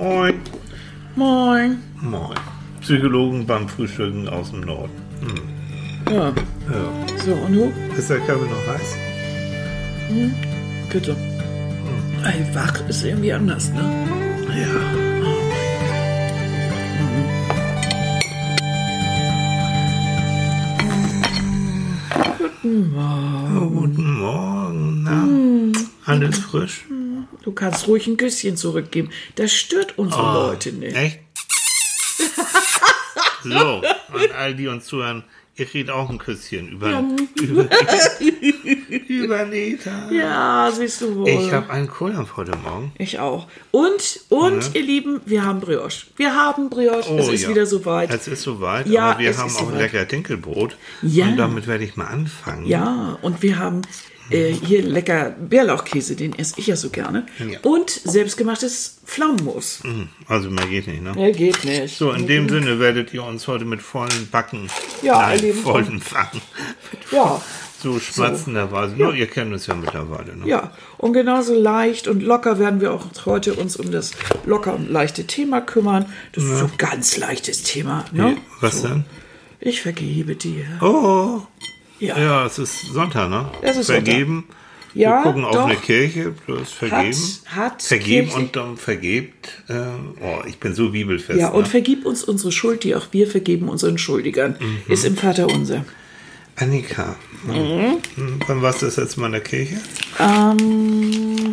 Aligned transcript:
Moin. 0.00 0.40
Moin. 1.16 1.82
Moin. 2.00 2.38
Psychologen 2.80 3.44
beim 3.44 3.68
Frühstücken 3.68 4.28
aus 4.28 4.52
dem 4.52 4.60
Norden. 4.60 4.92
Hm. 5.20 6.14
Ja, 6.14 6.28
Ja. 6.72 7.16
so, 7.24 7.32
und 7.34 7.52
du? 7.52 7.72
Ist 7.98 8.08
der 8.08 8.20
Kaffee 8.20 8.46
noch 8.48 8.66
heiß? 8.68 8.94
Bitte. 10.92 11.16
Ey, 12.24 12.54
wach 12.54 12.80
ist 12.88 13.04
irgendwie 13.04 13.32
anders, 13.32 13.70
ne? 13.72 13.82
Ja. 14.56 14.98
Guten 22.62 22.92
Morgen. 22.92 23.56
Oh, 23.58 23.70
guten 23.70 24.18
Morgen. 24.20 25.02
Na, 25.02 26.12
alles 26.12 26.38
frisch? 26.38 26.84
Du 27.48 27.54
kannst 27.54 27.88
ruhig 27.88 28.06
ein 28.06 28.18
Küsschen 28.18 28.58
zurückgeben. 28.58 29.08
Das 29.36 29.54
stört 29.54 29.96
unsere 29.96 30.20
Leute 30.34 30.70
nicht. 30.70 30.94
Echt? 30.94 31.20
so, 33.42 33.48
an 33.48 33.82
all 34.36 34.54
die 34.54 34.68
uns 34.68 34.84
zuhören, 34.84 35.24
ihr 35.56 35.64
kriegt 35.64 35.88
auch 35.88 36.10
ein 36.10 36.18
Küsschen 36.18 36.68
über, 36.68 37.02
über, 37.40 37.66
über 39.08 39.46
Neta. 39.46 40.10
Ja, 40.12 40.70
siehst 40.70 41.00
du 41.00 41.14
wohl. 41.14 41.28
Ich 41.30 41.50
habe 41.50 41.70
einen 41.70 41.88
Kohldampf 41.88 42.36
heute 42.36 42.54
Morgen. 42.58 42.92
Ich 42.98 43.18
auch. 43.18 43.48
Und, 43.70 44.20
und, 44.28 44.74
ihr 44.74 44.82
Lieben, 44.82 45.22
wir 45.24 45.42
haben 45.46 45.60
Brioche. 45.60 46.04
Wir 46.16 46.34
haben 46.34 46.68
Brioche. 46.68 47.14
es 47.16 47.28
ist 47.28 47.44
Oh 47.44 47.44
ja. 47.44 47.48
wieder 47.48 47.64
soweit. 47.64 48.10
Es 48.12 48.28
ist 48.28 48.42
soweit, 48.42 48.86
Ja, 48.88 49.12
aber 49.12 49.20
wir 49.20 49.34
haben 49.34 49.50
auch 49.50 49.60
soweit. 49.68 49.78
lecker 49.78 50.04
Dinkelbrot. 50.04 50.76
Ja. 51.00 51.28
Und 51.28 51.38
damit 51.38 51.66
werde 51.66 51.84
ich 51.84 51.96
mal 51.96 52.08
anfangen. 52.08 52.66
Ja, 52.66 53.16
und 53.22 53.40
wir 53.42 53.58
haben 53.58 53.80
äh, 54.30 54.52
hier 54.52 54.82
lecker 54.82 55.30
Bärlauchkäse, 55.40 56.16
den 56.16 56.38
esse 56.38 56.54
ich 56.58 56.66
ja 56.68 56.76
so 56.76 56.90
gerne. 56.90 57.26
Ja. 57.38 57.58
Und 57.62 57.90
selbstgemachtes 57.90 58.98
Pflaumenmus. 59.04 59.80
Hm, 59.82 60.08
Also 60.26 60.50
mehr 60.50 60.66
geht 60.66 60.86
nicht, 60.86 61.02
ne? 61.02 61.12
Ja, 61.16 61.30
geht 61.30 61.64
nicht. 61.64 61.96
So, 61.96 62.12
in 62.12 62.26
dem 62.26 62.48
Sinne 62.48 62.78
werdet 62.78 63.12
ihr 63.14 63.24
uns 63.24 63.46
heute 63.48 63.64
mit 63.64 63.82
vollen 63.82 64.28
Backen, 64.30 64.68
Ja, 65.02 65.20
nein, 65.20 65.36
erleben 65.38 65.58
vollen 65.62 66.02
Backen, 66.12 66.40
Ja, 67.10 67.40
so 67.82 67.98
schmatzenderweise. 68.00 68.96
Nur, 68.96 69.14
ihr 69.14 69.26
kennt 69.28 69.52
uns 69.52 69.66
ja 69.66 69.74
mittlerweile, 69.74 70.36
ne? 70.36 70.46
ja. 70.48 70.72
Und 70.96 71.12
genauso 71.12 71.54
leicht 71.54 72.08
und 72.08 72.22
locker 72.22 72.58
werden 72.58 72.80
wir 72.80 72.92
auch 72.92 73.06
heute 73.24 73.54
uns 73.54 73.76
um 73.76 73.90
das 73.92 74.10
locker 74.46 74.74
und 74.74 74.90
leichte 74.90 75.26
Thema 75.28 75.60
kümmern. 75.60 76.06
Das 76.32 76.42
ist 76.44 76.58
so 76.58 76.64
ein 76.64 76.72
ganz 76.76 77.16
leichtes 77.16 77.62
Thema. 77.62 78.04
Ne? 78.12 78.36
Was 78.60 78.82
denn? 78.82 79.04
Ich 79.60 79.80
vergebe 79.82 80.34
dir. 80.36 80.64
Oh, 80.80 81.40
Ja. 82.00 82.18
ja, 82.18 82.46
es 82.46 82.58
ist 82.58 82.92
Sonntag, 82.92 83.28
ne? 83.28 83.50
Es 83.62 83.76
ist 83.76 83.86
Vergeben. 83.86 84.44
Ja, 84.94 85.18
wir 85.18 85.22
gucken 85.22 85.44
auf 85.44 85.56
eine 85.56 85.76
Kirche, 85.76 86.32
plus 86.44 86.72
vergeben. 86.72 87.16
hat 87.46 87.82
vergeben 87.82 88.28
Kirche- 88.28 88.38
und 88.40 88.56
dann 88.56 88.76
vergebt. 88.76 89.62
Äh, 89.68 89.74
oh, 90.20 90.42
ich 90.46 90.58
bin 90.58 90.74
so 90.74 90.90
bibelfest. 90.90 91.38
Ja, 91.38 91.48
und 91.48 91.62
ne? 91.62 91.68
vergib 91.68 92.06
uns 92.06 92.24
unsere 92.24 92.52
Schuld, 92.52 92.84
die 92.84 92.94
auch 92.94 93.08
wir 93.12 93.26
vergeben 93.26 93.68
unseren 93.68 93.98
Schuldigern. 93.98 94.56
Mhm. 94.58 94.92
Ist 94.92 95.04
im 95.04 95.16
Vater 95.16 95.46
unser. 95.46 95.84
Annika, 96.56 97.14
hm. 97.46 97.98
Hm, 98.16 98.40
wann 98.48 98.62
warst 98.62 98.82
du 98.82 98.86
das 98.86 98.96
letzte 98.96 99.20
Mal 99.20 99.26
in 99.26 99.32
der 99.32 99.40
Kirche? 99.42 99.76
Ähm, 100.18 101.52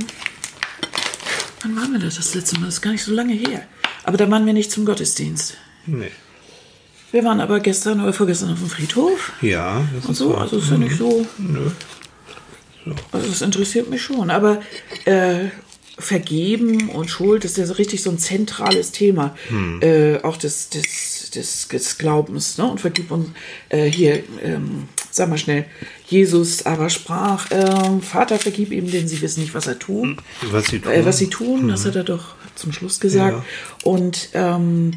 wann 1.62 1.76
waren 1.76 1.92
wir 1.92 2.00
das 2.00 2.16
das 2.16 2.34
letzte 2.34 2.60
Mal? 2.60 2.66
Das 2.66 2.76
ist 2.76 2.82
gar 2.82 2.92
nicht 2.92 3.04
so 3.04 3.14
lange 3.14 3.34
her. 3.34 3.68
Aber 4.04 4.18
da 4.18 4.30
waren 4.32 4.46
wir 4.48 4.54
nicht 4.54 4.72
zum 4.72 4.86
Gottesdienst. 4.86 5.58
Nee. 5.86 6.10
Wir 7.16 7.24
waren 7.24 7.40
aber 7.40 7.62
gestern 7.62 8.02
oder 8.02 8.12
vorgestern 8.12 8.52
auf 8.52 8.60
dem 8.60 8.70
Friedhof. 8.70 9.32
Ja, 9.42 9.88
das 9.96 10.04
Und 10.04 10.12
ist 10.12 10.18
so, 10.18 10.34
wahr. 10.34 10.42
also 10.42 10.58
ist 10.58 10.70
ja 10.70 10.78
nicht 10.78 10.98
so. 10.98 11.26
Nö. 11.38 11.72
Also 13.14 13.30
das 13.30 13.42
interessiert 13.42 13.90
mich 13.90 14.02
schon. 14.02 14.30
Aber 14.30 14.60
äh, 15.06 15.46
Vergeben 15.98 16.90
und 16.90 17.10
Schuld 17.10 17.46
ist 17.46 17.58
ja 17.58 17.66
so 17.66 17.76
richtig 17.76 18.04
so 18.04 18.10
ein 18.10 18.20
zentrales 18.20 18.92
Thema. 18.92 19.34
Äh, 19.80 20.18
auch 20.24 20.36
des, 20.36 20.68
des, 20.72 21.30
des, 21.34 21.70
des 21.70 21.98
Glaubens. 21.98 22.58
Ne? 22.58 22.70
Und 22.70 22.82
vergib 22.82 23.10
uns 23.12 23.30
äh, 23.70 23.86
hier, 23.86 24.22
ähm, 24.44 24.90
sag 25.10 25.30
mal 25.30 25.38
schnell, 25.38 25.68
Jesus 26.08 26.66
aber 26.66 26.90
sprach, 26.90 27.48
ähm, 27.52 28.02
Vater, 28.02 28.40
vergib 28.40 28.74
ihm, 28.74 28.92
denn 28.92 29.08
sie 29.08 29.22
wissen 29.22 29.40
nicht, 29.40 29.54
was 29.54 29.68
er 29.68 29.80
tun. 29.80 30.18
Was 30.52 30.66
sie 30.66 30.80
tun. 30.80 30.92
Äh, 30.92 31.06
was 31.06 31.18
sie 31.20 31.30
tun, 31.30 31.70
das 31.70 31.86
hat 31.86 31.96
er 31.96 32.04
doch 32.04 32.36
zum 32.56 32.74
Schluss 32.74 33.00
gesagt. 33.00 33.38
Ja. 33.38 33.90
Und 33.90 34.32
ähm, 34.34 34.92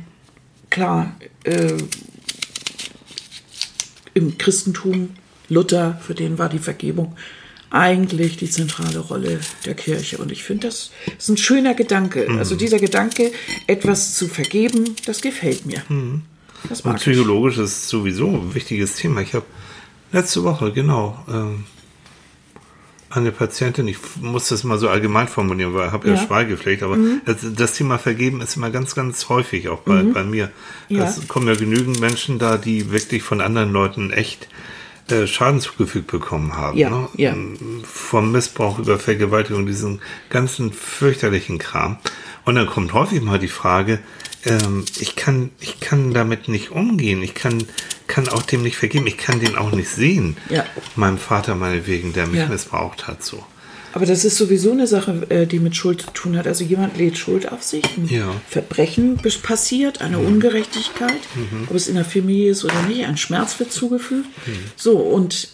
klar, 0.70 1.14
äh, 1.44 1.74
im 4.18 4.38
Christentum, 4.38 5.10
Luther, 5.48 5.98
für 6.04 6.14
den 6.14 6.38
war 6.38 6.48
die 6.48 6.58
Vergebung 6.58 7.16
eigentlich 7.70 8.36
die 8.38 8.48
zentrale 8.48 8.98
Rolle 8.98 9.40
der 9.66 9.74
Kirche. 9.74 10.18
Und 10.18 10.32
ich 10.32 10.42
finde, 10.42 10.68
das 10.68 10.90
ist 11.18 11.28
ein 11.28 11.36
schöner 11.36 11.74
Gedanke. 11.74 12.26
Mhm. 12.28 12.38
Also 12.38 12.56
dieser 12.56 12.78
Gedanke, 12.78 13.32
etwas 13.66 14.14
zu 14.14 14.26
vergeben, 14.28 14.96
das 15.06 15.20
gefällt 15.20 15.66
mir. 15.66 15.82
Das 16.68 16.80
Und 16.80 16.86
mag 16.86 16.96
ich. 16.96 17.02
psychologisch 17.02 17.58
ist 17.58 17.70
es 17.70 17.88
sowieso 17.88 18.28
ein 18.28 18.54
wichtiges 18.54 18.96
Thema. 18.96 19.20
Ich 19.20 19.34
habe 19.34 19.44
letzte 20.12 20.44
Woche, 20.44 20.72
genau, 20.72 21.22
ähm, 21.28 21.64
eine 23.18 23.32
Patientin, 23.32 23.88
ich 23.88 23.98
muss 24.20 24.48
das 24.48 24.64
mal 24.64 24.78
so 24.78 24.88
allgemein 24.88 25.28
formulieren, 25.28 25.74
weil 25.74 25.88
ich 25.88 25.92
habe 25.92 26.08
ja, 26.08 26.14
Ja. 26.14 26.20
Mhm. 26.20 26.26
Schweigepflicht, 26.26 26.82
aber 26.82 26.96
das, 27.24 27.38
das 27.54 27.72
Thema 27.74 27.98
Vergeben 27.98 28.40
ist 28.40 28.56
immer 28.56 28.70
ganz, 28.70 28.94
ganz 28.94 29.28
häufig, 29.28 29.68
auch 29.68 29.80
bei, 29.80 30.02
bei 30.02 30.24
mir. 30.24 30.50
Mhm. 30.88 30.96
Ja. 30.96 31.04
Es 31.04 31.26
kommen 31.28 31.46
ja 31.48 31.54
genügend 31.54 32.00
Menschen 32.00 32.38
da, 32.38 32.56
die 32.56 32.90
wirklich 32.90 33.22
von 33.22 33.40
anderen 33.40 33.72
Leuten 33.72 34.10
echt 34.10 34.48
äh, 35.10 35.26
Schaden 35.26 35.60
zugefügt 35.60 36.08
bekommen 36.08 36.56
haben. 36.56 36.76
Ja, 36.76 36.90
ne? 36.90 37.08
ja. 37.14 37.34
Vom 37.84 38.32
Missbrauch 38.32 38.78
über 38.78 38.98
Vergewaltigung, 38.98 39.66
diesen 39.66 40.00
ganzen 40.28 40.72
fürchterlichen 40.72 41.58
Kram. 41.58 41.98
Und 42.44 42.54
dann 42.54 42.66
kommt 42.66 42.92
häufig 42.92 43.22
mal 43.22 43.38
die 43.38 43.48
Frage, 43.48 44.00
ähm, 44.44 44.84
ich 44.98 45.16
kann, 45.16 45.50
ich 45.60 45.80
kann 45.80 46.12
damit 46.14 46.48
nicht 46.48 46.70
umgehen. 46.70 47.22
Ich 47.22 47.34
kann, 47.34 47.64
kann 48.06 48.28
auch 48.28 48.42
dem 48.42 48.62
nicht 48.62 48.76
vergeben. 48.76 49.06
Ich 49.06 49.16
kann 49.18 49.40
den 49.40 49.56
auch 49.56 49.72
nicht 49.72 49.88
sehen. 49.88 50.36
Ja. 50.50 50.64
Meinem 50.96 51.18
Vater 51.18 51.54
meinetwegen, 51.54 52.12
der 52.12 52.26
mich 52.26 52.40
Ja. 52.40 52.46
missbraucht 52.48 53.06
hat, 53.06 53.22
so. 53.24 53.44
Aber 53.94 54.04
das 54.04 54.24
ist 54.24 54.36
sowieso 54.36 54.72
eine 54.72 54.86
Sache, 54.86 55.26
äh, 55.30 55.46
die 55.46 55.58
mit 55.58 55.74
Schuld 55.74 56.02
zu 56.02 56.10
tun 56.12 56.36
hat. 56.36 56.46
Also 56.46 56.62
jemand 56.62 56.98
lädt 56.98 57.16
Schuld 57.16 57.50
auf 57.50 57.62
sich, 57.62 57.84
ein 57.96 58.06
Ja. 58.08 58.34
Verbrechen 58.48 59.18
passiert, 59.42 60.02
eine 60.02 60.18
Ungerechtigkeit, 60.18 61.18
ob 61.68 61.74
es 61.74 61.88
in 61.88 61.94
der 61.94 62.04
Familie 62.04 62.50
ist 62.50 62.64
oder 62.64 62.82
nicht, 62.82 63.04
ein 63.06 63.16
Schmerz 63.16 63.58
wird 63.58 63.72
zugefügt. 63.72 64.28
So, 64.76 64.98
und 64.98 65.48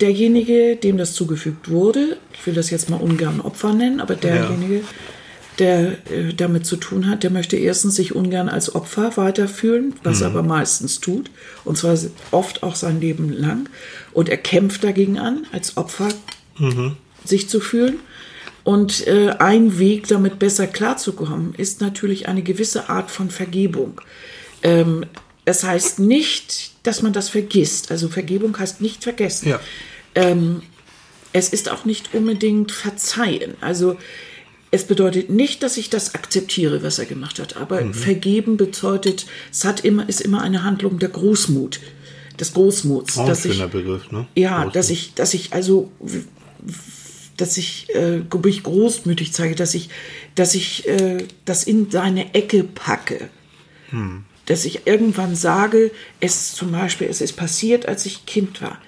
derjenige, 0.00 0.76
dem 0.76 0.96
das 0.98 1.14
zugefügt 1.14 1.68
wurde, 1.70 2.16
ich 2.32 2.46
will 2.46 2.54
das 2.54 2.70
jetzt 2.70 2.88
mal 2.90 2.96
ungern 3.00 3.40
Opfer 3.40 3.74
nennen, 3.74 4.00
aber 4.00 4.14
derjenige, 4.14 4.82
der 5.58 5.98
äh, 6.10 6.34
damit 6.34 6.66
zu 6.66 6.76
tun 6.76 7.08
hat, 7.08 7.22
der 7.22 7.30
möchte 7.30 7.56
erstens 7.56 7.96
sich 7.96 8.14
ungern 8.14 8.48
als 8.48 8.74
Opfer 8.74 9.16
weiterfühlen, 9.16 9.94
was 10.02 10.20
er 10.20 10.28
aber 10.28 10.42
meistens 10.42 11.00
tut, 11.00 11.30
und 11.64 11.76
zwar 11.76 11.98
oft 12.30 12.62
auch 12.62 12.76
sein 12.76 13.00
Leben 13.00 13.32
lang. 13.32 13.68
Und 14.12 14.28
er 14.28 14.36
kämpft 14.36 14.84
dagegen 14.84 15.18
an, 15.18 15.46
als 15.52 15.76
Opfer 15.76 16.08
sich 17.24 17.48
zu 17.48 17.60
fühlen. 17.60 17.96
Und 18.64 19.06
äh, 19.06 19.30
ein 19.38 19.78
Weg, 19.78 20.08
damit 20.08 20.38
besser 20.38 20.66
klarzukommen, 20.66 21.54
ist 21.54 21.80
natürlich 21.80 22.28
eine 22.28 22.42
gewisse 22.42 22.88
Art 22.88 23.10
von 23.10 23.30
Vergebung. 23.30 24.00
Ähm, 24.62 25.06
es 25.44 25.64
heißt 25.64 26.00
nicht, 26.00 26.72
dass 26.82 27.00
man 27.02 27.12
das 27.12 27.28
vergisst. 27.30 27.90
Also 27.90 28.08
Vergebung 28.08 28.58
heißt 28.58 28.80
nicht 28.80 29.02
vergessen. 29.02 29.48
Ja. 29.48 29.60
Es 31.32 31.50
ist 31.50 31.70
auch 31.70 31.84
nicht 31.84 32.14
unbedingt 32.14 32.72
verzeihen. 32.72 33.54
Also 33.60 33.96
es 34.70 34.84
bedeutet 34.84 35.30
nicht, 35.30 35.62
dass 35.62 35.76
ich 35.76 35.88
das 35.90 36.14
akzeptiere, 36.14 36.82
was 36.82 36.98
er 36.98 37.06
gemacht 37.06 37.38
hat. 37.38 37.56
Aber 37.56 37.80
Mhm. 37.82 37.94
vergeben 37.94 38.56
bedeutet, 38.56 39.26
es 39.50 39.64
hat 39.64 39.84
immer, 39.84 40.08
ist 40.08 40.20
immer 40.20 40.42
eine 40.42 40.62
Handlung 40.62 40.98
der 40.98 41.08
Großmut, 41.08 41.80
des 42.38 42.52
Großmuts. 42.52 43.16
Auch 43.16 43.22
ein 43.22 43.28
dass 43.28 43.44
ich, 43.44 43.54
schöner 43.54 43.68
Begriff, 43.68 44.10
ne? 44.12 44.26
ja, 44.34 44.56
Großmut. 44.56 44.76
dass 44.76 44.90
ich, 44.90 45.14
dass 45.14 45.34
ich 45.34 45.52
also, 45.54 45.90
dass 47.36 47.56
ich 47.56 47.86
äh, 47.94 48.20
mich 48.44 48.62
großmütig 48.62 49.32
zeige, 49.32 49.54
dass 49.54 49.74
ich, 49.74 49.88
dass 50.34 50.54
ich 50.54 50.86
äh, 50.88 51.24
das 51.44 51.64
in 51.64 51.90
seine 51.90 52.34
Ecke 52.34 52.64
packe. 52.64 53.30
Dass 54.44 54.66
ich 54.66 54.86
irgendwann 54.86 55.34
sage, 55.34 55.90
es 56.20 56.52
zum 56.54 56.72
Beispiel, 56.72 57.06
es 57.08 57.22
ist 57.22 57.36
passiert, 57.36 57.86
als 57.86 58.04
ich 58.04 58.26
Kind 58.26 58.60
war. 58.60 58.78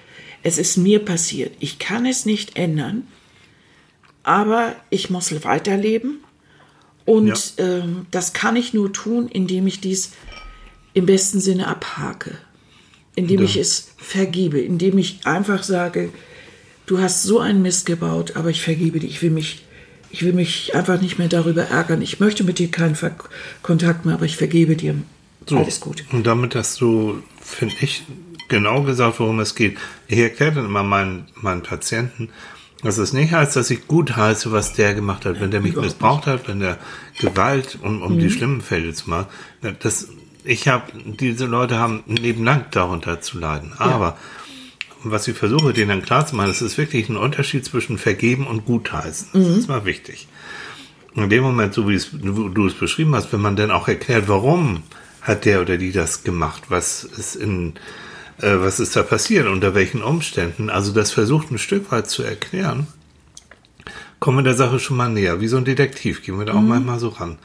Es 0.43 0.59
ist 0.59 0.77
mir 0.77 0.99
passiert. 0.99 1.53
Ich 1.59 1.79
kann 1.79 2.05
es 2.05 2.25
nicht 2.25 2.55
ändern, 2.55 3.07
aber 4.23 4.75
ich 4.89 5.09
muss 5.09 5.43
weiterleben. 5.43 6.19
Und 7.05 7.53
ähm, 7.57 8.05
das 8.11 8.33
kann 8.33 8.55
ich 8.55 8.73
nur 8.73 8.93
tun, 8.93 9.27
indem 9.27 9.67
ich 9.67 9.81
dies 9.81 10.11
im 10.93 11.05
besten 11.05 11.39
Sinne 11.39 11.67
abhake. 11.67 12.37
Indem 13.15 13.43
ich 13.43 13.57
es 13.57 13.93
vergebe, 13.97 14.59
indem 14.59 14.97
ich 14.97 15.25
einfach 15.25 15.63
sage, 15.63 16.11
du 16.85 16.99
hast 16.99 17.23
so 17.23 17.39
einen 17.39 17.61
Mist 17.61 17.85
gebaut, 17.85 18.35
aber 18.35 18.49
ich 18.49 18.61
vergebe 18.61 18.99
dir. 18.99 19.07
Ich 19.07 19.21
will 19.21 19.31
mich, 19.31 19.65
ich 20.11 20.23
will 20.23 20.33
mich 20.33 20.75
einfach 20.75 21.01
nicht 21.01 21.19
mehr 21.19 21.27
darüber 21.27 21.63
ärgern. 21.63 22.01
Ich 22.01 22.19
möchte 22.19 22.43
mit 22.43 22.59
dir 22.59 22.71
keinen 22.71 22.95
Ver 22.95 23.15
Kontakt 23.61 24.05
mehr, 24.05 24.15
aber 24.15 24.25
ich 24.25 24.37
vergebe 24.37 24.75
dir. 24.75 24.95
Alles 25.49 25.79
gut. 25.79 26.05
Und 26.11 26.27
damit 26.27 26.55
hast 26.55 26.79
du, 26.79 27.21
finde 27.41 27.75
ich, 27.81 28.03
genau 28.47 28.83
gesagt, 28.83 29.19
worum 29.19 29.39
es 29.39 29.55
geht. 29.55 29.77
Ich 30.07 30.19
erkläre 30.19 30.55
dann 30.55 30.65
immer 30.65 30.83
meinen, 30.83 31.27
meinen 31.35 31.63
Patienten, 31.63 32.29
Das 32.83 32.97
ist 32.97 33.13
nicht 33.13 33.31
heißt, 33.31 33.55
dass 33.55 33.69
ich 33.69 33.87
gut 33.87 34.15
heiße, 34.15 34.51
was 34.51 34.73
der 34.73 34.95
gemacht 34.95 35.25
hat, 35.25 35.39
wenn 35.39 35.51
der 35.51 35.61
mich 35.61 35.75
missbraucht 35.75 36.25
hat, 36.25 36.47
wenn 36.47 36.59
der 36.59 36.79
Gewalt, 37.19 37.77
um, 37.81 38.01
um 38.01 38.17
die 38.17 38.31
schlimmen 38.31 38.61
Fälle 38.61 38.93
zu 38.93 39.09
machen. 39.09 39.27
Das, 39.79 40.07
ich 40.43 40.67
habe, 40.67 40.91
diese 40.95 41.45
Leute 41.45 41.77
haben 41.77 42.03
ein 42.07 42.15
Leben 42.15 42.43
lang 42.43 42.65
darunter 42.71 43.21
zu 43.21 43.37
leiden. 43.37 43.73
Aber 43.77 44.17
was 45.03 45.27
ich 45.27 45.37
versuche, 45.37 45.73
denen 45.73 45.89
dann 45.89 46.01
klar 46.01 46.25
zu 46.25 46.35
machen, 46.35 46.49
es 46.49 46.61
ist 46.61 46.77
wirklich 46.77 47.09
ein 47.09 47.17
Unterschied 47.17 47.65
zwischen 47.65 47.97
vergeben 47.97 48.47
und 48.47 48.65
gutheißen. 48.65 49.29
Das 49.33 49.57
ist 49.57 49.67
mal 49.67 49.85
wichtig. 49.85 50.27
In 51.13 51.29
dem 51.29 51.43
Moment, 51.43 51.73
so 51.73 51.87
wie 51.89 51.95
es, 51.95 52.09
du 52.11 52.65
es 52.65 52.73
beschrieben 52.73 53.13
hast, 53.15 53.31
wenn 53.33 53.41
man 53.41 53.55
dann 53.55 53.69
auch 53.69 53.87
erklärt, 53.87 54.27
warum 54.27 54.83
hat 55.21 55.45
der 55.45 55.61
oder 55.61 55.77
die 55.77 55.91
das 55.91 56.23
gemacht, 56.23 56.63
was 56.69 57.03
ist 57.03 57.35
in, 57.35 57.73
äh, 58.41 58.59
was 58.59 58.79
ist 58.79 58.95
da 58.95 59.03
passiert, 59.03 59.47
unter 59.47 59.75
welchen 59.75 60.01
Umständen, 60.01 60.69
also 60.69 60.91
das 60.91 61.11
versucht 61.11 61.51
ein 61.51 61.57
Stück 61.57 61.91
weit 61.91 62.09
zu 62.09 62.23
erklären, 62.23 62.87
kommen 64.19 64.37
wir 64.37 64.43
der 64.43 64.53
Sache 64.53 64.79
schon 64.79 64.97
mal 64.97 65.09
näher. 65.09 65.41
Wie 65.41 65.47
so 65.47 65.57
ein 65.57 65.65
Detektiv 65.65 66.23
gehen 66.23 66.37
wir 66.37 66.45
da 66.45 66.53
auch 66.53 66.61
manchmal 66.61 66.99
so 66.99 67.09
ran. 67.09 67.37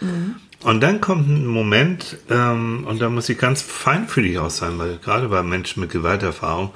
Und 0.63 0.81
dann 0.81 1.01
kommt 1.01 1.29
ein 1.29 1.47
Moment, 1.47 2.19
ähm, 2.31 2.85
und 2.87 3.01
da 3.01 3.09
muss 3.09 3.29
ich 3.29 3.39
ganz 3.39 3.63
feinfühlig 3.63 4.39
auch 4.39 4.51
sein, 4.51 4.79
weil 4.79 4.99
gerade 4.99 5.29
bei 5.29 5.43
Menschen 5.43 5.81
mit 5.81 5.91
Gewalterfahrung, 5.91 6.71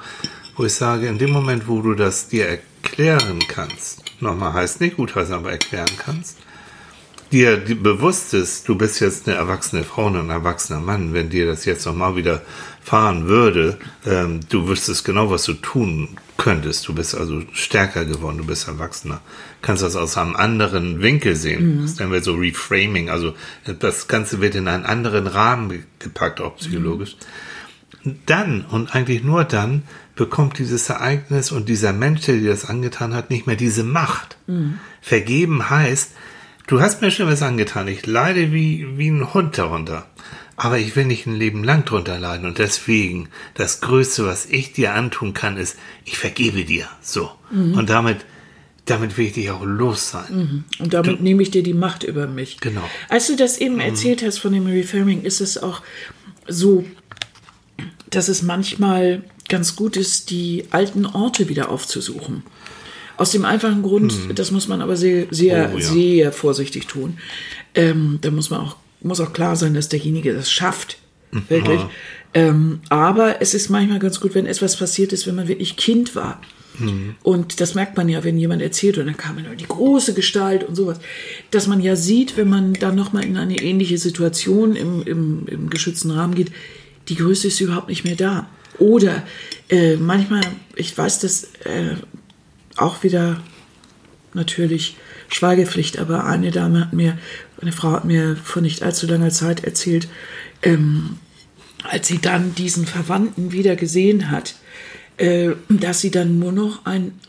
wo 0.55 0.65
ich 0.65 0.73
sage, 0.73 1.07
in 1.07 1.17
dem 1.17 1.31
Moment, 1.31 1.67
wo 1.67 1.81
du 1.81 1.93
das 1.93 2.27
dir 2.27 2.47
erklären 2.47 3.39
kannst, 3.47 4.03
nochmal 4.21 4.53
heißt 4.53 4.81
nicht 4.81 4.97
gut 4.97 5.15
heißen, 5.15 5.33
aber 5.33 5.51
erklären 5.51 5.89
kannst, 5.97 6.37
dir 7.31 7.57
bewusst 7.57 8.33
ist, 8.33 8.67
du 8.67 8.77
bist 8.77 8.99
jetzt 8.99 9.27
eine 9.27 9.37
erwachsene 9.37 9.83
Frau 9.83 10.07
und 10.07 10.17
ein 10.17 10.29
erwachsener 10.29 10.79
Mann, 10.79 11.13
wenn 11.13 11.29
dir 11.29 11.45
das 11.45 11.65
jetzt 11.65 11.85
nochmal 11.85 12.15
wieder 12.15 12.41
fahren 12.83 13.27
würde, 13.27 13.77
ähm, 14.05 14.39
du 14.49 14.67
wüsstest 14.67 15.05
genau, 15.05 15.29
was 15.29 15.43
du 15.43 15.53
tun 15.53 16.09
könntest. 16.37 16.87
Du 16.87 16.95
bist 16.95 17.13
also 17.15 17.43
stärker 17.53 18.05
geworden, 18.05 18.39
du 18.39 18.45
bist 18.45 18.67
erwachsener. 18.67 19.21
Kannst 19.61 19.83
das 19.83 19.95
aus 19.95 20.17
einem 20.17 20.35
anderen 20.35 21.01
Winkel 21.01 21.35
sehen. 21.35 21.81
Das 21.83 21.99
nennen 21.99 22.11
wir 22.11 22.23
so 22.23 22.33
Reframing. 22.33 23.09
Also 23.11 23.35
das 23.79 24.07
Ganze 24.07 24.41
wird 24.41 24.55
in 24.55 24.67
einen 24.67 24.85
anderen 24.85 25.27
Rahmen 25.27 25.69
ge- 25.69 25.83
gepackt, 25.99 26.41
auch 26.41 26.55
psychologisch. 26.57 27.15
Dann 28.25 28.65
und 28.65 28.95
eigentlich 28.95 29.23
nur 29.23 29.43
dann 29.43 29.83
bekommt 30.15 30.57
dieses 30.57 30.89
Ereignis 30.89 31.51
und 31.51 31.69
dieser 31.69 31.93
Mensch, 31.93 32.21
der 32.21 32.37
dir 32.37 32.49
das 32.49 32.65
angetan 32.67 33.13
hat, 33.13 33.29
nicht 33.29 33.45
mehr 33.45 33.55
diese 33.55 33.83
Macht. 33.83 34.37
Vergeben 35.01 35.69
heißt, 35.69 36.11
du 36.65 36.81
hast 36.81 37.01
mir 37.01 37.11
schon 37.11 37.27
was 37.27 37.43
angetan, 37.43 37.87
ich 37.87 38.07
leide 38.07 38.51
wie, 38.51 38.87
wie 38.97 39.09
ein 39.09 39.33
Hund 39.35 39.57
darunter. 39.59 40.07
Aber 40.57 40.77
ich 40.77 40.95
will 40.95 41.05
nicht 41.05 41.25
ein 41.25 41.35
Leben 41.35 41.63
lang 41.63 41.85
drunter 41.85 42.19
leiden 42.19 42.45
und 42.45 42.59
deswegen 42.59 43.29
das 43.55 43.81
Größte, 43.81 44.25
was 44.25 44.45
ich 44.45 44.73
dir 44.73 44.93
antun 44.93 45.33
kann, 45.33 45.57
ist, 45.57 45.77
ich 46.05 46.17
vergebe 46.17 46.65
dir. 46.65 46.87
So. 47.01 47.31
Und 47.49 47.89
damit, 47.89 48.17
damit 48.85 49.17
will 49.17 49.25
ich 49.25 49.33
dich 49.33 49.49
auch 49.49 49.63
los 49.63 50.11
sein. 50.11 50.65
Und 50.79 50.93
damit 50.93 51.21
nehme 51.21 51.41
ich 51.41 51.51
dir 51.51 51.63
die 51.63 51.73
Macht 51.73 52.03
über 52.03 52.27
mich. 52.27 52.59
Genau. 52.59 52.87
Als 53.09 53.27
du 53.27 53.35
das 53.35 53.57
eben 53.57 53.79
erzählt 53.79 54.23
hast 54.23 54.37
von 54.37 54.53
dem 54.53 54.67
Reframing, 54.67 55.23
ist 55.23 55.41
es 55.41 55.57
auch 55.57 55.81
so, 56.47 56.85
dass 58.09 58.27
es 58.27 58.41
manchmal 58.41 59.23
ganz 59.49 59.75
gut 59.75 59.97
ist, 59.97 60.29
die 60.29 60.65
alten 60.71 61.05
Orte 61.05 61.49
wieder 61.49 61.69
aufzusuchen. 61.69 62.43
Aus 63.17 63.31
dem 63.31 63.45
einfachen 63.45 63.83
Grund, 63.83 64.13
das 64.35 64.51
muss 64.51 64.67
man 64.67 64.81
aber 64.81 64.95
sehr, 64.95 65.27
sehr. 65.29 65.71
Oh, 65.73 65.77
ja. 65.77 65.85
sehr 65.85 66.31
vorsichtig 66.31 66.87
tun. 66.87 67.17
Ähm, 67.75 68.19
da 68.21 68.31
muss 68.31 68.49
man 68.49 68.61
auch, 68.61 68.77
muss 69.03 69.19
auch 69.19 69.33
klar 69.33 69.55
sein, 69.55 69.73
dass 69.73 69.89
derjenige 69.89 70.33
das 70.33 70.51
schafft. 70.51 70.97
Wirklich. 71.47 71.81
Ähm, 72.33 72.81
aber 72.89 73.41
es 73.41 73.53
ist 73.53 73.69
manchmal 73.69 73.99
ganz 73.99 74.19
gut, 74.19 74.35
wenn 74.35 74.45
etwas 74.45 74.77
passiert 74.77 75.13
ist, 75.13 75.27
wenn 75.27 75.35
man 75.35 75.47
wirklich 75.47 75.75
Kind 75.75 76.15
war. 76.15 76.41
Hm. 76.77 77.15
Und 77.23 77.59
das 77.59 77.75
merkt 77.75 77.97
man 77.97 78.07
ja, 78.07 78.23
wenn 78.23 78.37
jemand 78.37 78.61
erzählt 78.61 78.97
und 78.97 79.05
dann 79.05 79.17
kam 79.17 79.37
immer 79.37 79.55
die 79.55 79.67
große 79.67 80.13
Gestalt 80.13 80.63
und 80.63 80.75
sowas, 80.75 80.99
dass 81.51 81.67
man 81.67 81.81
ja 81.81 81.95
sieht, 81.95 82.37
wenn 82.37 82.49
man 82.49 82.73
dann 82.73 82.95
nochmal 82.95 83.25
in 83.25 83.37
eine 83.37 83.57
ähnliche 83.61 83.97
Situation 83.97 84.75
im, 84.75 85.03
im, 85.03 85.47
im 85.47 85.69
geschützten 85.69 86.11
Rahmen 86.11 86.35
geht, 86.35 86.51
die 87.09 87.15
Größe 87.15 87.47
ist 87.47 87.59
überhaupt 87.59 87.89
nicht 87.89 88.05
mehr 88.05 88.15
da. 88.15 88.47
Oder 88.79 89.23
äh, 89.69 89.97
manchmal, 89.97 90.41
ich 90.75 90.97
weiß 90.97 91.19
das 91.19 91.43
äh, 91.65 91.95
auch 92.77 93.03
wieder 93.03 93.41
natürlich 94.33 94.97
Schweigepflicht, 95.29 95.99
aber 95.99 96.25
eine 96.25 96.51
Dame 96.51 96.81
hat 96.81 96.93
mir, 96.93 97.17
eine 97.61 97.71
Frau 97.71 97.91
hat 97.91 98.05
mir 98.05 98.35
vor 98.35 98.61
nicht 98.61 98.83
allzu 98.83 99.07
langer 99.07 99.29
Zeit 99.29 99.63
erzählt, 99.63 100.07
ähm, 100.61 101.17
als 101.83 102.07
sie 102.07 102.19
dann 102.19 102.53
diesen 102.55 102.85
Verwandten 102.85 103.51
wieder 103.51 103.75
gesehen 103.75 104.29
hat, 104.29 104.55
äh, 105.17 105.51
dass 105.69 106.01
sie 106.01 106.11
dann 106.11 106.39
nur 106.39 106.51
noch 106.51 106.85
einen 106.85 107.19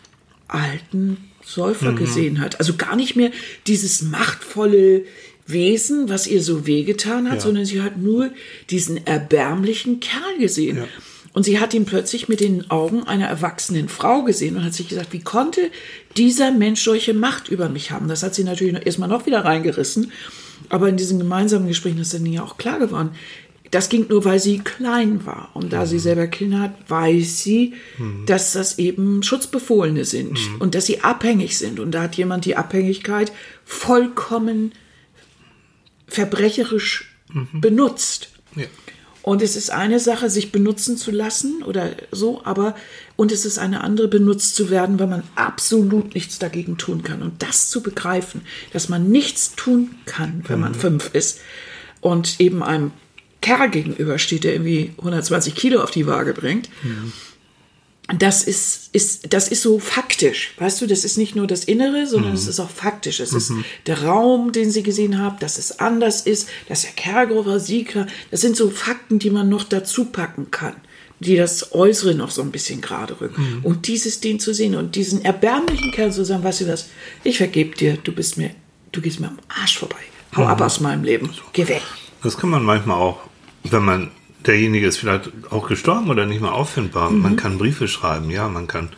alten 0.48 1.16
Säufer 1.44 1.92
gesehen 1.94 2.40
hat. 2.40 2.60
Also 2.60 2.74
gar 2.76 2.94
nicht 2.96 3.16
mehr 3.16 3.30
dieses 3.66 4.02
machtvolle 4.02 5.04
Wesen, 5.46 6.08
was 6.08 6.26
ihr 6.26 6.40
so 6.42 6.66
wehgetan 6.66 7.28
hat, 7.28 7.36
Ja. 7.38 7.40
sondern 7.40 7.64
sie 7.64 7.82
hat 7.82 7.98
nur 7.98 8.30
diesen 8.70 9.04
erbärmlichen 9.06 9.98
Kerl 10.00 10.38
gesehen. 10.38 10.76
Ja. 10.78 10.84
Und 11.34 11.44
sie 11.44 11.58
hat 11.60 11.72
ihn 11.72 11.86
plötzlich 11.86 12.28
mit 12.28 12.40
den 12.40 12.70
Augen 12.70 13.04
einer 13.04 13.26
erwachsenen 13.26 13.88
Frau 13.88 14.22
gesehen 14.22 14.56
und 14.56 14.64
hat 14.64 14.74
sich 14.74 14.88
gesagt, 14.88 15.12
wie 15.12 15.22
konnte 15.22 15.70
dieser 16.16 16.50
Mensch 16.50 16.82
solche 16.82 17.14
Macht 17.14 17.48
über 17.48 17.68
mich 17.70 17.90
haben? 17.90 18.08
Das 18.08 18.22
hat 18.22 18.34
sie 18.34 18.44
natürlich 18.44 18.84
erstmal 18.84 19.08
noch 19.08 19.24
wieder 19.24 19.44
reingerissen. 19.44 20.12
Aber 20.68 20.88
in 20.88 20.96
diesen 20.96 21.18
gemeinsamen 21.18 21.68
Gesprächen 21.68 21.98
ist 21.98 22.12
dann 22.12 22.26
ja 22.26 22.42
auch 22.42 22.58
klar 22.58 22.78
geworden, 22.78 23.10
das 23.70 23.88
ging 23.88 24.06
nur, 24.08 24.26
weil 24.26 24.38
sie 24.38 24.58
klein 24.58 25.24
war. 25.24 25.50
Und 25.54 25.72
da 25.72 25.86
sie 25.86 25.98
selber 25.98 26.26
Kinder 26.26 26.60
hat, 26.60 26.74
weiß 26.90 27.42
sie, 27.42 27.72
dass 28.26 28.52
das 28.52 28.78
eben 28.78 29.22
Schutzbefohlene 29.22 30.04
sind 30.04 30.38
und 30.58 30.74
dass 30.74 30.84
sie 30.84 31.00
abhängig 31.00 31.56
sind. 31.56 31.80
Und 31.80 31.92
da 31.92 32.02
hat 32.02 32.14
jemand 32.16 32.44
die 32.44 32.56
Abhängigkeit 32.56 33.32
vollkommen 33.64 34.72
verbrecherisch 36.06 37.16
benutzt. 37.54 38.28
Ja. 38.56 38.66
Und 39.22 39.40
es 39.40 39.54
ist 39.54 39.70
eine 39.70 40.00
Sache, 40.00 40.28
sich 40.30 40.50
benutzen 40.50 40.96
zu 40.96 41.12
lassen 41.12 41.62
oder 41.62 41.90
so, 42.10 42.40
aber 42.44 42.74
und 43.14 43.30
es 43.30 43.44
ist 43.44 43.58
eine 43.58 43.82
andere, 43.82 44.08
benutzt 44.08 44.56
zu 44.56 44.68
werden, 44.68 44.98
weil 44.98 45.06
man 45.06 45.22
absolut 45.36 46.14
nichts 46.14 46.40
dagegen 46.40 46.76
tun 46.76 47.04
kann. 47.04 47.22
Und 47.22 47.40
das 47.42 47.70
zu 47.70 47.82
begreifen, 47.82 48.40
dass 48.72 48.88
man 48.88 49.10
nichts 49.10 49.54
tun 49.54 49.94
kann, 50.06 50.42
wenn 50.48 50.58
man 50.58 50.74
fünf 50.74 51.10
ist 51.12 51.40
und 52.00 52.40
eben 52.40 52.64
einem 52.64 52.90
Kerl 53.40 53.70
gegenübersteht, 53.70 54.44
der 54.44 54.54
irgendwie 54.54 54.92
120 54.98 55.54
Kilo 55.54 55.82
auf 55.82 55.90
die 55.90 56.06
Waage 56.06 56.34
bringt. 56.34 56.68
Das 58.18 58.42
ist, 58.42 58.90
ist, 58.92 59.32
das 59.32 59.48
ist 59.48 59.62
so 59.62 59.78
faktisch, 59.78 60.54
weißt 60.58 60.80
du, 60.82 60.86
das 60.86 61.04
ist 61.04 61.16
nicht 61.16 61.36
nur 61.36 61.46
das 61.46 61.64
Innere, 61.64 62.06
sondern 62.06 62.32
es 62.32 62.48
ist 62.48 62.58
auch 62.58 62.68
faktisch. 62.68 63.20
Es 63.20 63.32
ist 63.32 63.52
der 63.86 64.02
Raum, 64.02 64.52
den 64.52 64.70
sie 64.70 64.82
gesehen 64.82 65.18
haben, 65.18 65.38
dass 65.38 65.56
es 65.56 65.78
anders 65.78 66.22
ist, 66.22 66.48
dass 66.68 66.82
der 66.82 66.90
Kerl 66.90 67.28
groß 67.28 67.46
war, 67.46 67.60
sie 67.60 67.84
klar. 67.84 68.06
Das 68.30 68.40
sind 68.40 68.56
so 68.56 68.70
Fakten, 68.70 69.18
die 69.18 69.30
man 69.30 69.48
noch 69.48 69.64
dazu 69.64 70.06
packen 70.06 70.50
kann, 70.50 70.74
die 71.20 71.36
das 71.36 71.72
Äußere 71.72 72.14
noch 72.14 72.32
so 72.32 72.42
ein 72.42 72.50
bisschen 72.50 72.80
gerade 72.80 73.20
rücken. 73.20 73.60
Und 73.62 73.86
dieses 73.86 74.20
Ding 74.20 74.40
zu 74.40 74.52
sehen 74.52 74.74
und 74.74 74.96
diesen 74.96 75.24
erbärmlichen 75.24 75.92
Kerl 75.92 76.12
zu 76.12 76.24
sagen, 76.24 76.42
weißt 76.42 76.62
du 76.62 76.68
was, 76.68 76.90
ich 77.22 77.38
vergeb 77.38 77.76
dir, 77.76 77.96
du 78.02 78.12
bist 78.12 78.36
mir, 78.36 78.50
du 78.90 79.00
gehst 79.00 79.20
mir 79.20 79.28
am 79.28 79.38
Arsch 79.48 79.78
vorbei. 79.78 79.96
Hau 80.36 80.44
ab 80.44 80.60
aus 80.60 80.80
meinem 80.80 81.04
Leben, 81.04 81.30
geh 81.52 81.68
weg. 81.68 81.82
Das 82.22 82.36
kann 82.36 82.50
man 82.50 82.64
manchmal 82.64 82.96
auch, 82.98 83.20
wenn 83.64 83.84
man, 83.84 84.10
derjenige 84.46 84.86
ist 84.86 84.98
vielleicht 84.98 85.30
auch 85.50 85.68
gestorben 85.68 86.10
oder 86.10 86.26
nicht 86.26 86.40
mehr 86.40 86.52
auffindbar. 86.54 87.10
Mhm. 87.10 87.22
Man 87.22 87.36
kann 87.36 87.58
Briefe 87.58 87.88
schreiben, 87.88 88.30
ja, 88.30 88.48
man 88.48 88.66
kann 88.66 88.90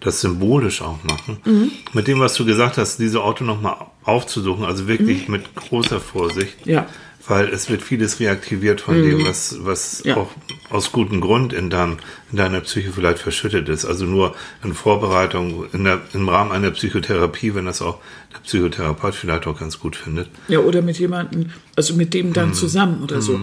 das 0.00 0.20
symbolisch 0.22 0.80
auch 0.82 0.98
machen. 1.04 1.38
Mhm. 1.44 1.70
Mit 1.92 2.06
dem, 2.08 2.20
was 2.20 2.34
du 2.34 2.44
gesagt 2.46 2.78
hast, 2.78 2.98
diese 2.98 3.22
Orte 3.22 3.44
nochmal 3.44 3.76
aufzusuchen, 4.04 4.64
also 4.64 4.88
wirklich 4.88 5.28
Mhm. 5.28 5.32
mit 5.32 5.54
großer 5.54 6.00
Vorsicht. 6.00 6.66
Ja. 6.66 6.86
Weil 7.28 7.48
es 7.48 7.68
wird 7.68 7.82
vieles 7.82 8.18
reaktiviert 8.18 8.80
von 8.80 8.94
dem, 9.02 9.26
was, 9.26 9.56
was 9.60 10.02
Mhm. 10.04 10.08
Ja. 10.10 10.16
auch 10.16 10.30
aus 10.70 10.90
gutem 10.90 11.20
Grund 11.20 11.52
in, 11.52 11.68
deinem, 11.68 11.98
in 12.30 12.38
deiner 12.38 12.60
Psyche 12.62 12.92
vielleicht 12.92 13.18
verschüttet 13.18 13.68
ist. 13.68 13.84
Also 13.84 14.06
nur 14.06 14.34
in 14.64 14.72
Vorbereitung, 14.72 15.66
in 15.72 15.84
der, 15.84 16.00
im 16.14 16.28
Rahmen 16.28 16.50
einer 16.52 16.70
Psychotherapie, 16.70 17.54
wenn 17.54 17.66
das 17.66 17.82
auch 17.82 17.98
der 18.32 18.38
Psychotherapeut 18.40 19.14
vielleicht 19.14 19.46
auch 19.46 19.58
ganz 19.58 19.78
gut 19.78 19.96
findet. 19.96 20.28
Ja, 20.48 20.60
oder 20.60 20.80
mit 20.82 20.98
jemandem, 20.98 21.50
also 21.76 21.94
mit 21.94 22.14
dem 22.14 22.28
Mhm. 22.28 22.32
dann 22.32 22.54
zusammen 22.54 23.02
oder 23.02 23.20
so. 23.20 23.40